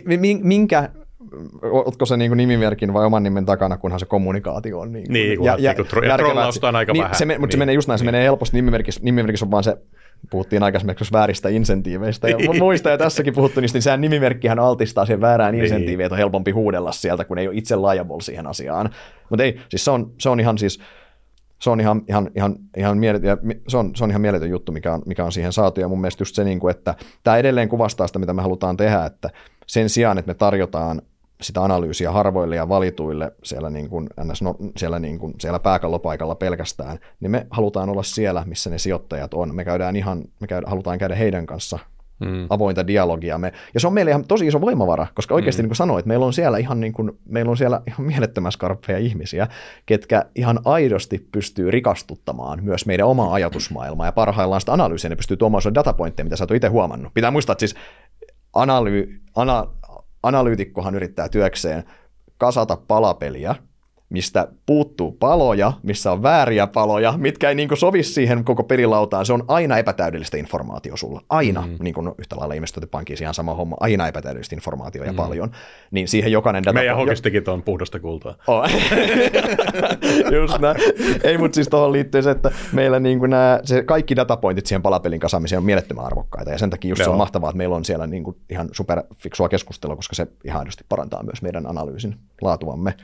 minkä 0.42 0.90
otko 1.62 2.06
se 2.06 2.16
niin 2.16 2.36
nimimerkin 2.36 2.92
vai 2.92 3.04
oman 3.04 3.22
nimen 3.22 3.46
takana, 3.46 3.76
kunhan 3.76 4.00
se 4.00 4.06
kommunikaatio 4.06 4.80
on 4.80 4.92
niin, 4.92 5.12
niin 5.12 5.38
kun 5.38 5.46
ja, 5.46 5.56
ja, 5.58 5.72
tro- 5.72 6.04
ja 6.04 6.16
trollausta 6.16 6.68
on 6.68 6.76
aika 6.76 6.92
niin, 6.92 7.02
vähän. 7.02 7.14
Se, 7.14 7.24
mutta 7.24 7.38
niin, 7.40 7.52
se 7.52 7.58
menee 7.58 7.74
just 7.74 7.88
näin, 7.88 7.94
niin. 7.94 7.98
se 7.98 8.04
menee 8.04 8.24
helposti 8.24 8.56
nimimerkissä, 8.56 9.00
nimimerkissä 9.04 9.46
on 9.46 9.50
vaan 9.50 9.64
se, 9.64 9.76
puhuttiin 10.30 10.62
aikaisemmin 10.62 10.96
vääristä 11.12 11.48
insentiiveistä, 11.48 12.28
ja 12.28 12.36
niin. 12.36 12.58
muista 12.58 12.90
ja 12.90 12.98
tässäkin 12.98 13.34
puhuttu 13.34 13.60
niistä, 13.60 13.76
niin 13.76 13.82
sehän 13.82 14.00
nimimerkkihän 14.00 14.58
altistaa 14.58 15.06
siihen 15.06 15.20
väärään 15.20 15.52
niin. 15.52 15.64
insentiiviin, 15.64 16.06
että 16.06 16.14
on 16.14 16.18
helpompi 16.18 16.50
huudella 16.50 16.92
sieltä, 16.92 17.24
kun 17.24 17.38
ei 17.38 17.48
ole 17.48 17.56
itse 17.56 17.76
liable 17.76 18.20
siihen 18.22 18.46
asiaan. 18.46 18.90
Mutta 19.30 19.44
ei, 19.44 19.60
siis 19.68 19.84
se 19.84 19.90
on, 19.90 20.12
se 20.18 20.28
on 20.28 20.40
ihan 20.40 20.58
siis, 20.58 20.80
se 21.60 21.70
on 21.70 21.80
ihan, 21.80 22.02
ihan, 22.08 22.30
ihan, 22.36 22.56
ihan, 22.76 22.98
mieletön, 22.98 23.38
se 23.68 23.76
on, 23.76 23.90
se 23.96 24.04
on 24.04 24.10
ihan 24.10 24.20
mieletön 24.20 24.50
juttu, 24.50 24.72
mikä 24.72 24.92
on, 24.92 25.02
mikä 25.06 25.24
on 25.24 25.32
siihen 25.32 25.52
saatu, 25.52 25.80
ja 25.80 25.88
mun 25.88 26.00
mielestä 26.00 26.22
just 26.22 26.34
se, 26.34 26.44
niin 26.44 26.60
kuin, 26.60 26.70
että 26.70 26.94
tämä 27.22 27.36
edelleen 27.36 27.68
kuvastaa 27.68 28.06
sitä, 28.06 28.18
mitä 28.18 28.32
me 28.32 28.42
halutaan 28.42 28.76
tehdä, 28.76 29.04
että 29.04 29.30
sen 29.66 29.88
sijaan, 29.88 30.18
että 30.18 30.30
me 30.30 30.34
tarjotaan 30.34 31.02
sitä 31.42 31.64
analyysiä 31.64 32.12
harvoille 32.12 32.56
ja 32.56 32.68
valituille 32.68 33.32
siellä, 33.42 33.70
niin 33.70 33.88
kuin, 33.88 34.08
no, 34.40 34.56
siellä, 34.76 34.98
niin 34.98 35.18
kuin, 35.18 35.34
siellä 35.40 35.58
pääkallopaikalla 35.58 36.34
pelkästään, 36.34 36.98
niin 37.20 37.30
me 37.30 37.46
halutaan 37.50 37.90
olla 37.90 38.02
siellä, 38.02 38.42
missä 38.46 38.70
ne 38.70 38.78
sijoittajat 38.78 39.34
on. 39.34 39.54
Me 39.54 39.64
käydään 39.64 39.96
ihan, 39.96 40.24
me 40.40 40.46
käydään, 40.46 40.70
halutaan 40.70 40.98
käydä 40.98 41.14
heidän 41.14 41.46
kanssa 41.46 41.78
mm. 42.20 42.46
avointa 42.50 42.86
dialogia. 42.86 43.38
Me, 43.38 43.52
ja 43.74 43.80
se 43.80 43.86
on 43.86 43.92
meille 43.92 44.10
ihan 44.10 44.24
tosi 44.24 44.46
iso 44.46 44.60
voimavara, 44.60 45.06
koska 45.14 45.34
oikeasti 45.34 45.62
mm. 45.62 45.64
niin 45.64 45.70
kuin 45.70 45.76
sanoit, 45.76 46.06
meillä 46.06 46.26
on 46.26 46.32
siellä 46.32 46.58
ihan, 46.58 46.80
niin 46.80 46.92
kuin, 46.92 47.18
meillä 47.24 47.50
on 47.50 47.56
siellä 47.56 47.82
ihan 47.86 48.06
mielettömän 48.06 48.52
skarppeja 48.52 48.98
ihmisiä, 48.98 49.48
ketkä 49.86 50.24
ihan 50.34 50.60
aidosti 50.64 51.28
pystyy 51.32 51.70
rikastuttamaan 51.70 52.64
myös 52.64 52.86
meidän 52.86 53.06
omaa 53.06 53.34
ajatusmaailmaa 53.34 54.06
ja 54.06 54.12
parhaillaan 54.12 54.60
sitä 54.60 54.72
analyysiä, 54.72 55.10
ne 55.10 55.16
pystyy 55.16 55.36
tuomaan 55.36 55.74
datapointteja, 55.74 56.24
mitä 56.24 56.36
sä 56.36 56.44
oot 56.44 56.50
itse 56.50 56.68
huomannut. 56.68 57.14
Pitää 57.14 57.30
muistaa, 57.30 57.52
että 57.52 57.60
siis 57.60 57.74
analy, 58.52 59.20
ana, 59.34 59.66
analyytikkohan 60.24 60.94
yrittää 60.94 61.28
työkseen 61.28 61.84
kasata 62.38 62.76
palapeliä, 62.76 63.54
mistä 64.10 64.48
puuttuu 64.66 65.12
paloja, 65.12 65.72
missä 65.82 66.12
on 66.12 66.22
vääriä 66.22 66.66
paloja, 66.66 67.14
mitkä 67.16 67.48
ei 67.48 67.54
niin 67.54 67.68
sovi 67.74 68.02
siihen 68.02 68.44
koko 68.44 68.64
pelilautaan. 68.64 69.26
Se 69.26 69.32
on 69.32 69.44
aina 69.48 69.78
epätäydellistä 69.78 70.36
informaatio 70.36 70.96
sulla. 70.96 71.20
Aina, 71.28 71.60
mm. 71.60 71.76
niin 71.80 71.94
kuin 71.94 72.12
yhtä 72.18 72.36
lailla 72.36 72.54
investointipankissa 72.54 73.24
ihan 73.24 73.34
sama 73.34 73.54
homma, 73.54 73.76
aina 73.80 74.08
epätäydellistä 74.08 74.56
informaatiota 74.56 75.12
mm. 75.12 75.16
paljon. 75.16 75.50
Niin 75.90 76.08
siihen 76.08 76.32
jokainen 76.32 76.64
data... 76.64 76.74
Meidän 76.74 76.96
hokistikin 76.96 77.50
on 77.50 77.62
puhdasta 77.62 78.00
kultaa. 78.00 78.34
Oh. 78.46 78.64
Just 80.36 80.58
näin. 80.58 80.76
Ei, 81.24 81.38
mutta 81.38 81.54
siis 81.54 81.68
tuohon 81.68 81.92
liittyy 81.92 82.22
se, 82.22 82.30
että 82.30 82.50
meillä 82.72 83.00
niin 83.00 83.18
kuin 83.18 83.30
nämä, 83.30 83.60
se 83.64 83.82
kaikki 83.82 84.16
datapointit 84.16 84.66
siihen 84.66 84.82
palapelin 84.82 85.20
kasaamiseen 85.20 85.58
on 85.58 85.64
mielettömän 85.64 86.04
arvokkaita. 86.06 86.50
Ja 86.50 86.58
sen 86.58 86.70
takia 86.70 86.88
just 86.88 87.04
se 87.04 87.10
on 87.10 87.16
mahtavaa, 87.16 87.50
että 87.50 87.58
meillä 87.58 87.76
on 87.76 87.84
siellä 87.84 88.06
niin 88.06 88.24
kuin 88.24 88.36
ihan 88.50 88.68
superfiksua 88.72 89.48
keskustelua, 89.48 89.96
koska 89.96 90.14
se 90.14 90.26
ihan 90.44 90.60
aidosti 90.60 90.84
parantaa 90.88 91.22
myös 91.22 91.42
meidän 91.42 91.66
analyysin 91.66 92.16
laatuamme. 92.42 92.94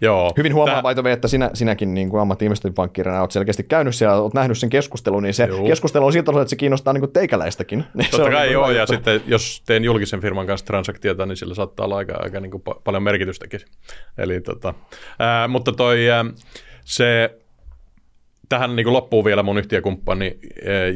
Joo. 0.00 0.32
Hyvin 0.36 0.54
huomaa 0.54 0.94
Tää... 0.94 1.12
että 1.12 1.28
sinä, 1.28 1.50
sinäkin 1.54 1.94
niin 1.94 2.08
kuin 2.08 2.20
ammatti-investointipankkirina 2.20 3.20
olet 3.20 3.30
selkeästi 3.30 3.62
käynyt 3.62 3.94
siellä, 3.94 4.16
olet 4.16 4.34
nähnyt 4.34 4.58
sen 4.58 4.70
keskustelun, 4.70 5.22
niin 5.22 5.34
se 5.34 5.44
Joo. 5.44 5.66
keskustelu 5.66 6.06
on 6.06 6.12
siltä 6.12 6.30
osalta, 6.30 6.42
että 6.42 6.50
se 6.50 6.56
kiinnostaa 6.56 6.92
niin 6.92 7.00
kuin 7.00 7.12
teikäläistäkin. 7.12 7.84
Niin 7.94 8.10
Totta 8.10 8.30
kai 8.30 8.52
joo, 8.52 8.70
ja 8.70 8.86
sitten 8.86 9.20
jos 9.26 9.62
teen 9.66 9.84
julkisen 9.84 10.20
firman 10.20 10.46
kanssa 10.46 10.66
transaktiota, 10.66 11.26
niin 11.26 11.36
sillä 11.36 11.54
saattaa 11.54 11.86
olla 11.86 11.96
aika, 11.96 12.14
aika 12.18 12.40
niin 12.40 12.50
kuin 12.50 12.62
paljon 12.84 13.02
merkitystäkin. 13.02 13.60
Eli, 14.18 14.40
tota, 14.40 14.74
ää, 15.18 15.48
mutta 15.48 15.72
toi, 15.72 16.10
ää, 16.10 16.24
se 16.84 17.38
tähän 18.48 18.76
niin 18.76 18.84
kuin 18.84 18.94
loppuu 18.94 19.24
vielä 19.24 19.42
mun 19.42 19.58
yhtiökumppani 19.58 20.38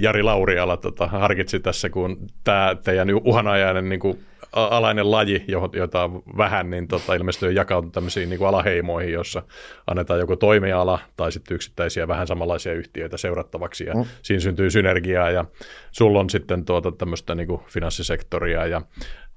Jari 0.01 0.23
Lauriala 0.23 0.77
tota, 0.77 1.07
harkitsi 1.07 1.61
tässä, 1.61 1.91
kun 1.91 2.27
tämä 2.45 2.77
teidän 2.85 3.09
uhanajainen 3.25 3.89
niin 3.89 4.01
kuin 4.01 4.25
alainen 4.53 5.11
laji, 5.11 5.45
jota 5.73 6.05
on 6.05 6.23
vähän, 6.37 6.71
niin 6.71 6.89
tota, 6.89 7.15
ilmeisesti 7.15 7.47
on 7.47 7.55
jakautunut 7.55 7.93
tämmöisiin 7.93 8.31
niin 8.31 8.39
kuin 8.39 8.49
alaheimoihin, 8.49 9.13
jossa 9.13 9.43
annetaan 9.87 10.21
joku 10.21 10.37
toimiala 10.37 10.99
tai 11.17 11.33
sitten 11.33 11.55
yksittäisiä 11.55 12.09
vähän 12.09 12.27
samanlaisia 12.27 12.73
yhtiöitä 12.73 13.17
seurattavaksi 13.17 13.85
ja 13.85 13.95
mm. 13.95 14.05
siinä 14.23 14.41
syntyy 14.41 14.71
synergiaa 14.71 15.31
ja 15.31 15.45
sulla 15.91 16.21
on 16.21 16.31
sitten 16.31 16.65
tuota 16.65 16.93
tämmöistä 16.93 17.35
niin 17.35 17.47
kuin 17.47 17.61
finanssisektoria 17.69 18.67
ja 18.67 18.83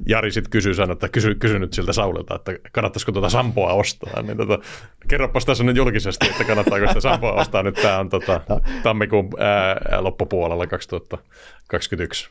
Jari 0.08 0.32
sitten 0.32 0.52
kysyy 0.52 0.74
sanoi, 0.74 0.94
että 0.94 1.10
kysy, 1.10 1.36
kysy 1.36 1.60
nyt 1.60 1.74
siltä 1.74 1.94
Saulilta, 1.94 2.36
että 2.36 2.54
kannattaisiko 2.72 3.12
tuota 3.12 3.30
sampoa 3.30 3.74
ostaa. 3.74 4.22
Niin 4.22 4.38
tota, 4.38 4.60
kerropas 5.08 5.46
tässä 5.46 5.64
nyt 5.64 5.78
julkisesti, 5.78 6.28
että 6.28 6.44
kannattaako 6.44 6.88
sitä 6.88 7.00
sampoa 7.02 7.34
ostaa. 7.34 7.64
Nyt 7.64 7.76
tämä 7.76 8.00
on 8.00 8.10
tota, 8.10 8.42
tammikuun 8.84 9.30
ää, 9.40 10.04
loppupuolella 10.04 10.68
2021. 10.68 12.30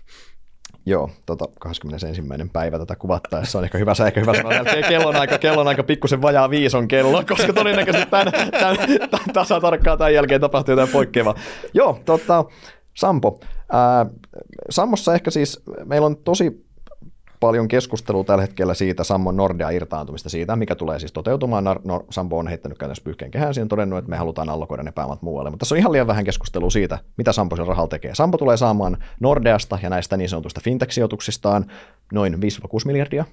Joo, 0.86 1.10
tota, 1.26 1.44
21. 1.58 2.22
päivä 2.52 2.78
tätä 2.78 2.96
kuvattaessa 2.96 3.58
on 3.58 3.64
ehkä 3.64 3.78
hyvä, 3.78 3.94
se 3.94 4.06
ehkä 4.06 4.20
hyvä 4.20 4.34
sanoa. 4.34 4.52
Kellon 4.88 5.16
aika, 5.16 5.38
kellon 5.38 5.68
aika 5.68 5.82
pikkusen 5.82 6.22
vajaa 6.22 6.50
viison 6.50 6.88
kello, 6.88 7.22
koska 7.28 7.52
todennäköisesti 7.52 8.10
tämän, 8.10 8.32
tämän, 8.50 8.76
tämän 9.10 9.32
tasa 9.32 9.60
tarkkaan 9.60 9.98
tämän 9.98 10.14
jälkeen 10.14 10.40
tapahtuu 10.40 10.72
jotain 10.72 10.88
poikkeavaa. 10.88 11.34
Joo, 11.74 12.00
tota, 12.04 12.44
Sampo. 12.94 13.40
Ää, 13.72 14.06
Sammossa 14.70 15.14
ehkä 15.14 15.30
siis 15.30 15.62
meillä 15.84 16.06
on 16.06 16.16
tosi 16.16 16.69
paljon 17.40 17.68
keskustelua 17.68 18.24
tällä 18.24 18.42
hetkellä 18.42 18.74
siitä 18.74 19.04
Sammon 19.04 19.36
Nordea 19.36 19.70
irtaantumista 19.70 20.28
siitä, 20.28 20.56
mikä 20.56 20.74
tulee 20.74 20.98
siis 20.98 21.12
toteutumaan. 21.12 21.64
No, 21.84 22.04
Sampo 22.10 22.38
on 22.38 22.48
heittänyt 22.48 22.78
käytännössä 22.78 23.04
pyyhkeen 23.04 23.30
kehään 23.30 23.54
siihen 23.54 23.68
todennut, 23.68 23.98
että 23.98 24.10
me 24.10 24.16
halutaan 24.16 24.48
allokoida 24.48 24.82
ne 24.82 24.92
pääomat 24.92 25.22
muualle. 25.22 25.50
Mutta 25.50 25.62
tässä 25.62 25.74
on 25.74 25.78
ihan 25.78 25.92
liian 25.92 26.06
vähän 26.06 26.24
keskustelua 26.24 26.70
siitä, 26.70 26.98
mitä 27.16 27.32
Sampo 27.32 27.56
sen 27.56 27.66
rahalla 27.66 27.88
tekee. 27.88 28.14
Sampo 28.14 28.38
tulee 28.38 28.56
saamaan 28.56 28.96
Nordeasta 29.20 29.78
ja 29.82 29.90
näistä 29.90 30.16
niin 30.16 30.28
sanotusta 30.28 30.60
fintech-sijoituksistaan 30.64 31.66
noin 32.12 32.34
5-6 32.34 32.38
miljardia. 32.84 33.24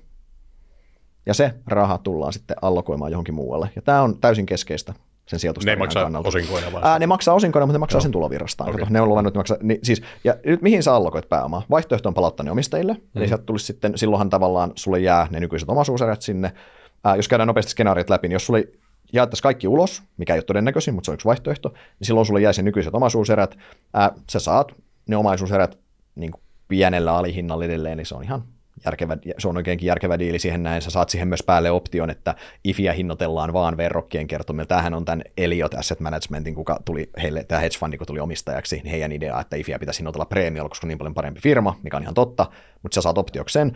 Ja 1.25 1.33
se 1.33 1.53
raha 1.65 1.97
tullaan 1.97 2.33
sitten 2.33 2.57
allokoimaan 2.61 3.11
johonkin 3.11 3.35
muualle. 3.35 3.69
Ja 3.75 3.81
tämä 3.81 4.01
on 4.01 4.17
täysin 4.17 4.45
keskeistä 4.45 4.93
sen 5.27 5.39
Ne 5.65 5.75
maksaa 5.75 6.03
kannalta. 6.03 6.27
osinkoina 6.27 6.73
vai? 6.73 6.81
Ää, 6.83 6.99
ne 6.99 7.07
maksaa 7.07 7.35
osinkoina, 7.35 7.65
mutta 7.65 7.77
ne 7.77 7.79
maksaa 7.79 7.97
Joo. 7.97 8.01
sen 8.01 8.11
tulovirrastaan. 8.11 8.69
Okay. 8.69 8.85
ne 8.89 9.01
on 9.01 9.09
luvannut, 9.09 9.31
että 9.31 9.39
maksaa, 9.39 9.57
niin, 9.61 9.79
siis, 9.83 10.01
ja 10.23 10.35
nyt 10.45 10.61
mihin 10.61 10.83
sä 10.83 10.93
allokoit 10.93 11.29
pääomaa? 11.29 11.61
Vaihtoehto 11.69 12.09
on 12.09 12.13
palauttaa 12.15 12.43
ne 12.43 12.51
omistajille, 12.51 12.93
mm. 12.93 13.01
eli 13.15 13.27
sieltä 13.27 13.43
tulisi 13.43 13.65
sitten, 13.65 13.97
silloinhan 13.97 14.29
tavallaan 14.29 14.71
sulle 14.75 14.99
jää 14.99 15.27
ne 15.31 15.39
nykyiset 15.39 15.69
omaisuuserät 15.69 16.21
sinne. 16.21 16.51
Ää, 17.03 17.15
jos 17.15 17.27
käydään 17.27 17.47
nopeasti 17.47 17.71
skenaariot 17.71 18.09
läpi, 18.09 18.27
niin 18.27 18.33
jos 18.33 18.45
sulle 18.45 18.63
jaettaisiin 19.13 19.43
kaikki 19.43 19.67
ulos, 19.67 20.03
mikä 20.17 20.33
ei 20.33 20.37
ole 20.37 20.43
todennäköisin, 20.43 20.93
mutta 20.93 21.05
se 21.05 21.11
on 21.11 21.13
yksi 21.13 21.25
vaihtoehto, 21.25 21.69
niin 21.69 22.07
silloin 22.07 22.25
sulle 22.25 22.41
jäisi 22.41 22.63
nykyiset 22.63 22.95
omaisuuserät. 22.95 23.57
Ää, 23.93 24.11
sä 24.31 24.39
saat 24.39 24.71
ne 25.07 25.17
omaisuuserät 25.17 25.77
niin 26.15 26.31
pienellä 26.67 27.15
alihinnalla 27.15 27.65
edelleen, 27.65 27.97
niin 27.97 28.05
se 28.05 28.15
on 28.15 28.23
ihan 28.23 28.43
järkevä, 28.85 29.17
se 29.37 29.47
on 29.47 29.57
oikeinkin 29.57 29.87
järkevä 29.87 30.19
diili 30.19 30.39
siihen 30.39 30.63
näin. 30.63 30.81
Sä 30.81 30.89
saat 30.89 31.09
siihen 31.09 31.27
myös 31.27 31.43
päälle 31.43 31.71
option, 31.71 32.09
että 32.09 32.35
IFIä 32.63 32.93
hinnoitellaan 32.93 33.53
vaan 33.53 33.77
verrokkien 33.77 34.27
kertomilla. 34.27 34.65
Tämähän 34.65 34.93
on 34.93 35.05
tämän 35.05 35.21
Elliot 35.37 35.73
Asset 35.73 35.99
Managementin, 35.99 36.55
kuka 36.55 36.79
tuli 36.85 37.09
heille, 37.21 37.43
tämä 37.43 37.61
hedge 37.61 37.77
fundi, 37.79 37.97
kun 37.97 38.07
tuli 38.07 38.19
omistajaksi, 38.19 38.75
niin 38.75 38.91
heidän 38.91 39.11
idea, 39.11 39.39
että 39.39 39.55
IFIä 39.55 39.79
pitäisi 39.79 39.99
hinnoitella 39.99 40.25
preemiolla, 40.25 40.69
koska 40.69 40.87
on 40.87 40.89
niin 40.89 40.97
paljon 40.97 41.13
parempi 41.13 41.39
firma, 41.39 41.79
mikä 41.83 41.97
on 41.97 42.03
ihan 42.03 42.13
totta, 42.13 42.45
mutta 42.83 42.95
sä 42.95 43.01
saat 43.01 43.17
optioksen. 43.17 43.71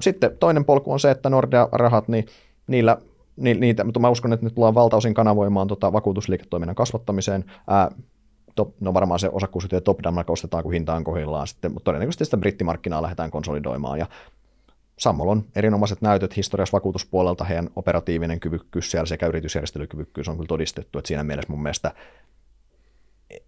Sitten 0.00 0.36
toinen 0.40 0.64
polku 0.64 0.92
on 0.92 1.00
se, 1.00 1.10
että 1.10 1.30
Nordea-rahat, 1.30 2.08
niin 2.08 2.26
niillä 2.66 2.98
niitä, 3.36 3.84
mutta 3.84 4.00
mä 4.00 4.08
uskon, 4.08 4.32
että 4.32 4.46
nyt 4.46 4.54
tullaan 4.54 4.74
valtaosin 4.74 5.14
kanavoimaan 5.14 5.68
tota 5.68 5.92
vakuutusliiketoiminnan 5.92 6.74
kasvattamiseen. 6.76 7.44
Ää, 7.68 7.90
top, 8.54 8.74
no 8.80 8.94
varmaan 8.94 9.20
se 9.20 9.28
osakkuusyhtiö 9.32 9.80
top 9.80 9.98
down 10.02 10.24
kun 10.62 10.72
hinta 10.72 10.94
on 10.94 11.04
kohdillaan 11.04 11.46
sitten, 11.46 11.72
mutta 11.72 11.84
todennäköisesti 11.84 12.24
sitä 12.24 12.36
brittimarkkinaa 12.36 13.02
lähdetään 13.02 13.30
konsolidoimaan 13.30 13.98
ja 13.98 14.06
Sammol 14.98 15.28
on 15.28 15.44
erinomaiset 15.56 16.02
näytöt 16.02 16.36
historiassa 16.36 16.76
vakuutuspuolelta, 16.76 17.44
heidän 17.44 17.70
operatiivinen 17.76 18.40
kyvykkyys 18.40 18.90
siellä 18.90 19.06
sekä 19.06 19.26
yritysjärjestelykyvykkyys 19.26 20.28
on 20.28 20.36
kyllä 20.36 20.48
todistettu, 20.48 20.98
että 20.98 21.08
siinä 21.08 21.24
mielessä 21.24 21.52
mun 21.52 21.62
mielestä 21.62 21.92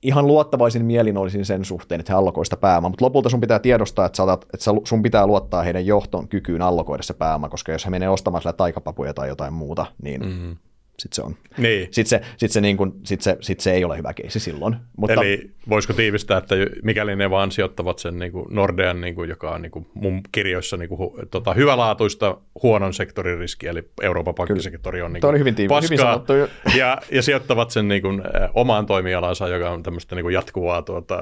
ihan 0.03 0.27
luottavaisin 0.27 0.85
mielin 0.85 1.17
olisin 1.17 1.45
sen 1.45 1.65
suhteen, 1.65 2.01
että 2.01 2.13
he 2.13 2.17
allokoista 2.17 2.55
sitä 2.55 2.61
pääomaa, 2.61 2.91
mutta 2.91 3.05
lopulta 3.05 3.29
sun 3.29 3.41
pitää 3.41 3.59
tiedostaa, 3.59 4.07
että, 4.07 4.17
saatat, 4.17 4.43
että 4.55 4.65
sun 4.85 5.03
pitää 5.03 5.27
luottaa 5.27 5.63
heidän 5.63 5.87
johton 5.87 6.29
kykyyn 6.29 6.63
allokoida 6.63 7.03
se 7.03 7.15
pääoma, 7.15 7.49
koska 7.49 7.73
jos 7.73 7.85
he 7.85 7.91
menee 7.91 8.09
ostamaan 8.09 8.43
sillä 8.43 8.53
taikapapuja 8.53 9.15
tai 9.15 9.29
jotain 9.29 9.53
muuta, 9.53 9.87
niin 10.03 10.21
mm-hmm 10.21 10.57
sitten 10.99 11.17
se 11.17 11.23
on. 11.23 11.37
Niin. 11.59 11.89
Sitten 11.91 12.07
se, 12.07 12.21
sit 12.37 12.51
se, 12.51 12.61
niin 12.61 12.77
kuin, 12.77 12.93
sit 13.05 13.21
se, 13.21 13.37
sit 13.41 13.61
se 13.61 13.73
ei 13.73 13.85
ole 13.85 13.99
hyvä 13.99 14.15
keisi 14.15 14.41
silloin. 14.41 14.77
Mutta... 14.97 15.15
Eli 15.15 15.51
voisiko 15.69 15.95
tiivistää, 15.95 16.39
että 16.39 16.55
mikäli 16.83 17.17
ne 17.17 17.31
vaan 17.31 17.53
sijoittavat 17.53 17.99
sen 17.99 18.19
niin 18.19 18.33
kuin 18.33 18.47
Nordean, 18.51 19.01
niin 19.01 19.15
kuin, 19.15 19.29
joka 19.29 19.51
on 19.51 19.63
niin 19.63 19.71
kuin 19.73 19.87
mun 19.95 20.21
kirjoissa 20.33 20.77
niin 20.77 20.89
kuin, 20.89 21.11
tota, 21.31 21.55
hyvälaatuista 21.55 22.37
huonon 22.63 22.95
sektorin 22.95 23.39
riskiä, 23.39 23.71
eli 23.71 23.89
Euroopan 24.03 24.35
pankkisektori 24.35 25.03
on, 25.03 25.13
niin 25.13 25.21
kuin, 25.21 25.39
hyvin, 25.39 25.55
tiivi, 25.55 25.69
paskaa, 25.69 25.87
hyvin 25.87 25.99
sanottu. 25.99 26.33
Ja, 26.77 26.99
ja 27.11 27.23
sijoittavat 27.23 27.71
sen 27.71 27.89
niin 27.89 28.03
kuin, 28.03 28.23
omaan 28.55 28.87
toimialansa, 28.87 29.49
joka 29.49 29.71
on 29.71 29.83
tämmöistä 29.83 30.15
niin 30.15 30.25
kuin 30.25 30.35
jatkuvaa 30.35 30.83
tuota, 30.83 31.19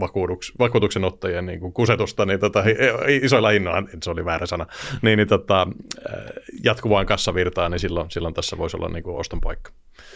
vakuutuks, 0.00 0.52
vakuutuksenottajien 0.58 1.46
niin 1.46 1.60
kuin 1.60 1.72
kusetusta, 1.72 2.26
niin 2.26 2.40
tota, 2.40 2.64
isoilla 3.22 3.48
hinnoilla, 3.48 3.88
se 4.02 4.10
oli 4.10 4.24
väärä 4.24 4.46
sana, 4.46 4.66
niin, 5.02 5.16
niin 5.16 5.28
tota, 5.28 5.66
jatkuvaan 6.64 7.06
kassavirtaan, 7.06 7.70
niin 7.70 7.80
silloin, 7.80 8.10
silloin 8.10 8.34
tässä 8.34 8.58
voisi 8.58 8.75
olla 8.76 8.88
niin 8.88 9.02
kuin 9.02 9.16
oston 9.16 9.40
paikka. 9.40 9.70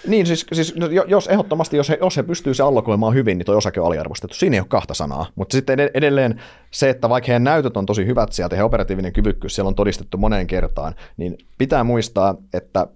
Niin, 0.06 0.26
siis, 0.26 0.46
siis 0.52 0.76
no, 0.76 0.86
jos 0.86 1.26
ehdottomasti, 1.26 1.76
jos 1.76 1.88
he, 1.88 1.98
jos 2.00 2.16
he 2.16 2.22
pystyy 2.22 2.54
se 2.54 2.62
allokoimaan 2.62 3.14
hyvin, 3.14 3.38
niin 3.38 3.46
tuo 3.46 3.56
osake 3.56 3.80
on 3.80 3.86
aliarvostettu. 3.86 4.36
Siinä 4.36 4.56
ei 4.56 4.60
ole 4.60 4.66
kahta 4.68 4.94
sanaa. 4.94 5.26
Mutta 5.34 5.56
sitten 5.56 5.90
edelleen 5.94 6.42
se, 6.70 6.90
että 6.90 7.08
vaikka 7.08 7.26
heidän 7.26 7.44
näytöt 7.44 7.76
on 7.76 7.86
tosi 7.86 8.06
hyvät 8.06 8.32
sieltä, 8.32 8.56
heidän 8.56 8.66
operatiivinen 8.66 9.12
kyvykkyys 9.12 9.54
siellä 9.54 9.68
on 9.68 9.74
todistettu 9.74 10.18
moneen 10.18 10.46
kertaan, 10.46 10.94
niin 11.16 11.38
pitää 11.58 11.84
muistaa, 11.84 12.36
että 12.54 12.86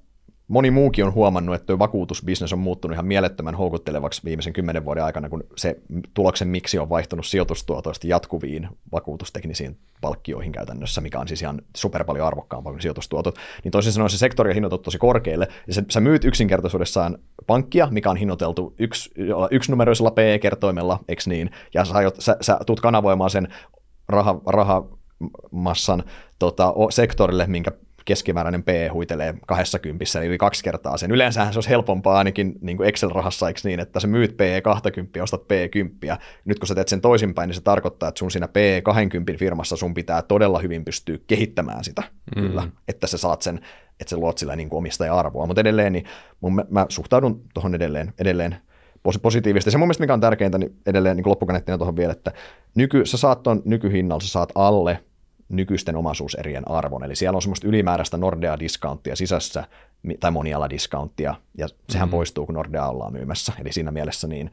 moni 0.48 0.70
muukin 0.70 1.04
on 1.04 1.14
huomannut, 1.14 1.54
että 1.54 1.66
tuo 1.66 1.78
vakuutusbisnes 1.78 2.52
on 2.52 2.58
muuttunut 2.58 2.94
ihan 2.94 3.06
mielettömän 3.06 3.54
houkuttelevaksi 3.54 4.22
viimeisen 4.24 4.52
kymmenen 4.52 4.84
vuoden 4.84 5.04
aikana, 5.04 5.28
kun 5.28 5.44
se 5.56 5.76
tuloksen 6.14 6.48
miksi 6.48 6.78
on 6.78 6.88
vaihtunut 6.88 7.26
sijoitustuotoista 7.26 8.06
jatkuviin 8.06 8.68
vakuutusteknisiin 8.92 9.78
palkkioihin 10.00 10.52
käytännössä, 10.52 11.00
mikä 11.00 11.20
on 11.20 11.28
siis 11.28 11.42
ihan 11.42 11.62
super 11.76 12.04
paljon 12.04 12.26
arvokkaampaa 12.26 12.72
kuin 12.72 12.82
sijoitustuotot. 12.82 13.36
Niin 13.64 13.72
toisin 13.72 13.92
sanoen 13.92 14.10
se 14.10 14.18
sektori 14.18 14.50
on 14.50 14.54
hinnoiteltu 14.54 14.82
tosi 14.82 14.98
korkealle, 14.98 15.48
ja 15.66 15.74
se, 15.74 15.82
sä 15.90 16.00
myyt 16.00 16.24
yksinkertaisuudessaan 16.24 17.18
pankkia, 17.46 17.88
mikä 17.90 18.10
on 18.10 18.16
hinnoiteltu 18.16 18.74
yksi, 18.78 19.10
yksinumeroisella 19.50 20.10
PE-kertoimella, 20.10 21.00
eikö 21.08 21.22
niin, 21.26 21.50
ja 21.74 21.84
sä, 21.84 21.94
sä, 22.18 22.36
sä 22.40 22.58
tuut 22.66 22.80
kanavoimaan 22.80 23.30
sen 23.30 23.48
raha, 24.08 24.40
rahamassan 24.46 26.04
tota, 26.38 26.74
sektorille, 26.90 27.46
minkä 27.46 27.70
keskimääräinen 28.04 28.62
P 28.62 28.68
huitelee 28.92 29.34
20, 29.46 30.04
eli 30.18 30.26
yli 30.26 30.38
kaksi 30.38 30.64
kertaa 30.64 30.96
sen. 30.96 31.10
Yleensähän 31.10 31.52
se 31.52 31.56
olisi 31.56 31.70
helpompaa 31.70 32.18
ainakin 32.18 32.54
niin 32.60 32.76
kuin 32.76 32.88
Excel-rahassa, 32.88 33.48
eikö 33.48 33.60
niin, 33.64 33.80
että 33.80 34.00
sä 34.00 34.06
myyt 34.06 34.36
P 34.36 34.40
20 34.62 35.18
ja 35.18 35.22
ostat 35.22 35.48
P 35.48 35.50
10. 35.70 36.18
Nyt 36.44 36.58
kun 36.58 36.68
sä 36.68 36.74
teet 36.74 36.88
sen 36.88 37.00
toisinpäin, 37.00 37.48
niin 37.48 37.54
se 37.54 37.60
tarkoittaa, 37.60 38.08
että 38.08 38.18
sun 38.18 38.30
siinä 38.30 38.48
P 38.48 38.56
20 38.82 39.38
firmassa 39.38 39.76
sun 39.76 39.94
pitää 39.94 40.22
todella 40.22 40.58
hyvin 40.58 40.84
pystyä 40.84 41.18
kehittämään 41.26 41.84
sitä, 41.84 42.02
mm. 42.36 42.42
kyllä, 42.42 42.68
että 42.88 43.06
sä 43.06 43.18
saat 43.18 43.42
sen, 43.42 43.60
että 44.00 44.10
sä 44.10 44.16
luot 44.16 44.38
sillä 44.38 44.56
niin 44.56 44.68
kuin 44.68 44.78
omistaja-arvoa. 44.78 45.46
Mutta 45.46 45.60
edelleen, 45.60 45.92
niin 45.92 46.04
mun, 46.40 46.54
mä, 46.54 46.64
mä 46.70 46.86
suhtaudun 46.88 47.42
tuohon 47.54 47.74
edelleen, 47.74 48.12
edelleen 48.18 48.56
positiivisesti. 49.22 49.70
Se 49.70 49.78
mun 49.78 49.86
mielestä, 49.86 50.02
mikä 50.02 50.14
on 50.14 50.20
tärkeintä, 50.20 50.58
niin 50.58 50.76
edelleen 50.86 51.16
niin 51.16 51.28
loppukaneettina 51.28 51.78
tuohon 51.78 51.96
vielä, 51.96 52.12
että 52.12 52.32
nyky, 52.74 53.06
sä 53.06 53.16
saat 53.16 53.42
tuon 53.42 53.62
nykyhinnalla, 53.64 54.20
sä 54.20 54.28
saat 54.28 54.52
alle 54.54 55.04
nykyisten 55.48 55.96
omaisuuserien 55.96 56.70
arvon. 56.70 57.04
Eli 57.04 57.16
siellä 57.16 57.36
on 57.36 57.42
semmoista 57.42 57.68
ylimääräistä 57.68 58.16
Nordea-diskonttia 58.16 59.16
sisässä, 59.16 59.64
tai 60.20 60.30
moniala-diskonttia, 60.30 61.34
ja 61.58 61.68
sehän 61.88 62.06
mm-hmm. 62.06 62.10
poistuu, 62.10 62.46
kun 62.46 62.54
Nordea 62.54 62.86
ollaan 62.86 63.12
myymässä. 63.12 63.52
Eli 63.60 63.72
siinä 63.72 63.90
mielessä 63.90 64.28
niin 64.28 64.50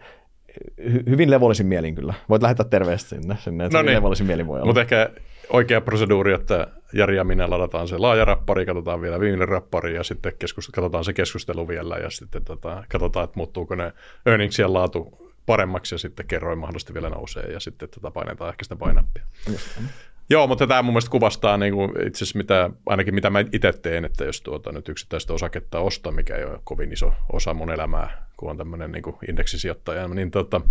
hy- 0.81 1.09
hyvin 1.09 1.31
levollisin 1.31 1.65
mielin 1.65 1.95
kyllä. 1.95 2.13
Voit 2.29 2.41
lähettää 2.41 2.65
terveistä 2.65 3.09
sinne, 3.09 3.37
sinne 3.39 3.65
että 3.65 3.77
no 3.77 3.81
niin. 3.81 3.95
levollisin 3.95 4.27
mielin 4.27 4.47
voi 4.47 4.55
olla. 4.55 4.65
Mutta 4.65 4.81
ehkä 4.81 5.09
oikea 5.49 5.81
proseduuri, 5.81 6.33
että 6.33 6.67
Jari 6.93 7.17
ja 7.17 7.23
minä 7.23 7.49
ladataan 7.49 7.87
se 7.87 7.97
laaja 7.97 8.25
rappari, 8.25 8.65
katsotaan 8.65 9.01
vielä 9.01 9.19
viimeinen 9.19 9.47
rappari 9.47 9.95
ja 9.95 10.03
sitten 10.03 10.31
keskust- 10.33 10.71
katsotaan 10.73 11.03
se 11.03 11.13
keskustelu 11.13 11.67
vielä 11.67 11.97
ja 11.97 12.09
sitten 12.09 12.43
tota, 12.45 12.83
katsotaan, 12.89 13.23
että 13.23 13.37
muuttuuko 13.37 13.75
ne 13.75 13.93
earningsien 14.25 14.73
laatu 14.73 15.31
paremmaksi 15.45 15.95
ja 15.95 15.99
sitten 15.99 16.27
kerroin 16.27 16.59
mahdollisesti 16.59 16.93
vielä 16.93 17.09
nousee 17.09 17.43
ja 17.43 17.59
sitten 17.59 17.89
tota 17.89 18.11
painetaan 18.11 18.49
ehkä 18.49 18.63
sitä 18.63 18.75
painappia. 18.75 19.23
Joo, 20.31 20.47
mutta 20.47 20.67
tämä 20.67 20.81
mun 20.81 20.93
mielestä 20.93 21.11
kuvastaa 21.11 21.57
niin 21.57 21.73
kuin 21.73 21.91
itse 22.07 22.17
asiassa 22.17 22.37
mitä, 22.37 22.69
ainakin 22.85 23.15
mitä 23.15 23.29
mä 23.29 23.39
itse 23.39 23.73
teen, 23.73 24.05
että 24.05 24.23
jos 24.25 24.41
tuota 24.41 24.71
nyt 24.71 24.89
yksittäistä 24.89 25.33
osaketta 25.33 25.79
ostaa, 25.79 26.11
mikä 26.11 26.35
ei 26.35 26.45
ole 26.45 26.59
kovin 26.63 26.93
iso 26.93 27.13
osa 27.33 27.53
mun 27.53 27.71
elämää, 27.71 28.27
kun 28.37 28.49
on 28.49 28.57
tämmöinen 28.57 28.91
niin 28.91 29.03
indeksisijoittaja, 29.29 30.07
niin, 30.07 30.31
tota, 30.31 30.61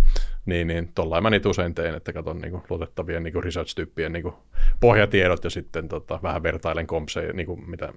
niin, 0.45 0.67
niin 0.67 0.93
mä 1.21 1.29
niitä 1.29 1.49
usein 1.49 1.75
teen, 1.75 1.95
että 1.95 2.13
katson 2.13 2.41
niin 2.41 2.51
kuin 2.51 2.63
luotettavien 2.69 3.23
niin 3.23 3.33
kuin 3.33 3.43
research-tyyppien 3.43 4.13
niin 4.13 4.23
kuin 4.23 4.35
pohjatiedot 4.79 5.43
ja 5.43 5.49
sitten 5.49 5.87
tota, 5.87 6.19
vähän 6.23 6.43
vertailen 6.43 6.87
kompseja, 6.87 7.33
niin 7.33 7.45
kuin 7.45 7.69
mitä 7.69 7.93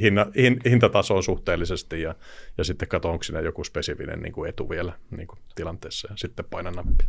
hinna, 0.00 0.26
hin, 0.36 0.56
hintatasoon 0.64 1.22
suhteellisesti 1.22 2.02
ja, 2.02 2.14
ja 2.58 2.64
sitten 2.64 2.88
katso, 2.88 3.10
onko 3.10 3.22
siinä 3.22 3.40
joku 3.40 3.64
spesifinen 3.64 4.20
niin 4.20 4.32
kuin 4.32 4.48
etu 4.48 4.70
vielä 4.70 4.92
niin 5.10 5.26
kuin 5.26 5.38
tilanteessa 5.54 6.08
ja 6.10 6.16
sitten 6.16 6.44
painan 6.50 6.74
nappia. 6.74 7.08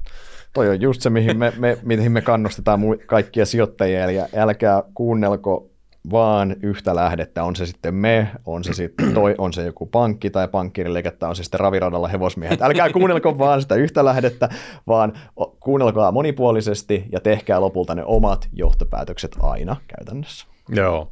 Toi 0.53 0.69
on 0.69 0.81
just 0.81 1.01
se, 1.01 1.09
mihin 1.09 1.37
me, 1.37 1.53
me, 1.57 1.77
mihin 1.81 2.11
me 2.11 2.21
kannustetaan 2.21 2.81
kaikkia 3.05 3.45
sijoittajia, 3.45 4.03
eli 4.03 4.15
älkää 4.35 4.83
kuunnelko 4.93 5.69
vaan 6.11 6.55
yhtä 6.61 6.95
lähdettä, 6.95 7.43
on 7.43 7.55
se 7.55 7.65
sitten 7.65 7.95
me, 7.95 8.27
on 8.45 8.63
se 8.63 8.73
sitten 8.73 9.13
toi, 9.13 9.35
on 9.37 9.53
se 9.53 9.65
joku 9.65 9.85
pankki 9.85 10.29
tai 10.29 10.47
pankkiriliikettä, 10.47 11.27
on 11.27 11.35
se 11.35 11.43
sitten 11.43 11.59
raviradalla 11.59 12.07
hevosmiehet. 12.07 12.61
Älkää 12.61 12.89
kuunnelko 12.89 13.37
vaan 13.37 13.61
sitä 13.61 13.75
yhtä 13.75 14.05
lähdettä, 14.05 14.49
vaan 14.87 15.13
kuunnelkaa 15.59 16.11
monipuolisesti 16.11 17.03
ja 17.11 17.19
tehkää 17.19 17.61
lopulta 17.61 17.95
ne 17.95 18.03
omat 18.05 18.49
johtopäätökset 18.53 19.37
aina 19.39 19.75
käytännössä. 19.87 20.47
Joo. 20.69 21.11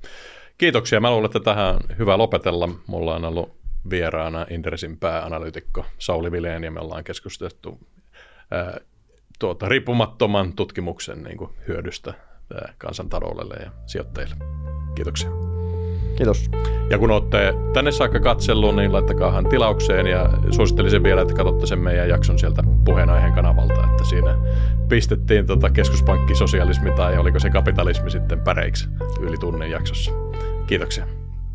Kiitoksia. 0.61 0.99
Mä 0.99 1.11
luulen, 1.11 1.25
että 1.25 1.39
tähän 1.39 1.79
hyvä 1.99 2.17
lopetella. 2.17 2.69
Mulla 2.87 3.15
on 3.15 3.25
ollut 3.25 3.51
vieraana 3.89 4.45
Inderesin 4.49 4.97
pääanalyytikko 4.97 5.85
Sauli 5.97 6.31
Vileen 6.31 6.63
ja 6.63 6.71
me 6.71 6.79
ollaan 6.79 7.03
keskusteltu 7.03 7.79
ää, 8.51 8.77
tuota, 9.39 9.69
riippumattoman 9.69 10.53
tutkimuksen 10.53 11.23
niin 11.23 11.37
kuin, 11.37 11.51
hyödystä 11.67 12.13
ää, 12.53 12.73
kansantaloudelle 12.77 13.55
ja 13.63 13.71
sijoittajille. 13.85 14.35
Kiitoksia. 14.95 15.29
Kiitos. 16.15 16.51
Ja 16.89 16.97
kun 16.97 17.11
olette 17.11 17.53
tänne 17.73 17.91
saakka 17.91 18.19
katsellut, 18.19 18.75
niin 18.75 18.93
laittakaahan 18.93 19.49
tilaukseen 19.49 20.07
ja 20.07 20.29
suosittelisin 20.51 21.03
vielä, 21.03 21.21
että 21.21 21.33
katsotte 21.33 21.67
sen 21.67 21.79
meidän 21.79 22.09
jakson 22.09 22.39
sieltä 22.39 22.63
puheenaiheen 22.85 23.33
kanavalta, 23.33 23.87
että 23.91 24.03
siinä 24.03 24.37
pistettiin 24.89 25.45
tota 25.45 25.69
keskuspankkisosialismi 25.69 26.91
tai 26.91 27.17
oliko 27.17 27.39
se 27.39 27.49
kapitalismi 27.49 28.11
sitten 28.11 28.39
päreiksi 28.39 28.89
yli 29.19 29.37
tunnin 29.37 29.71
jaksossa. 29.71 30.11
Kiitoksia. 30.71 31.07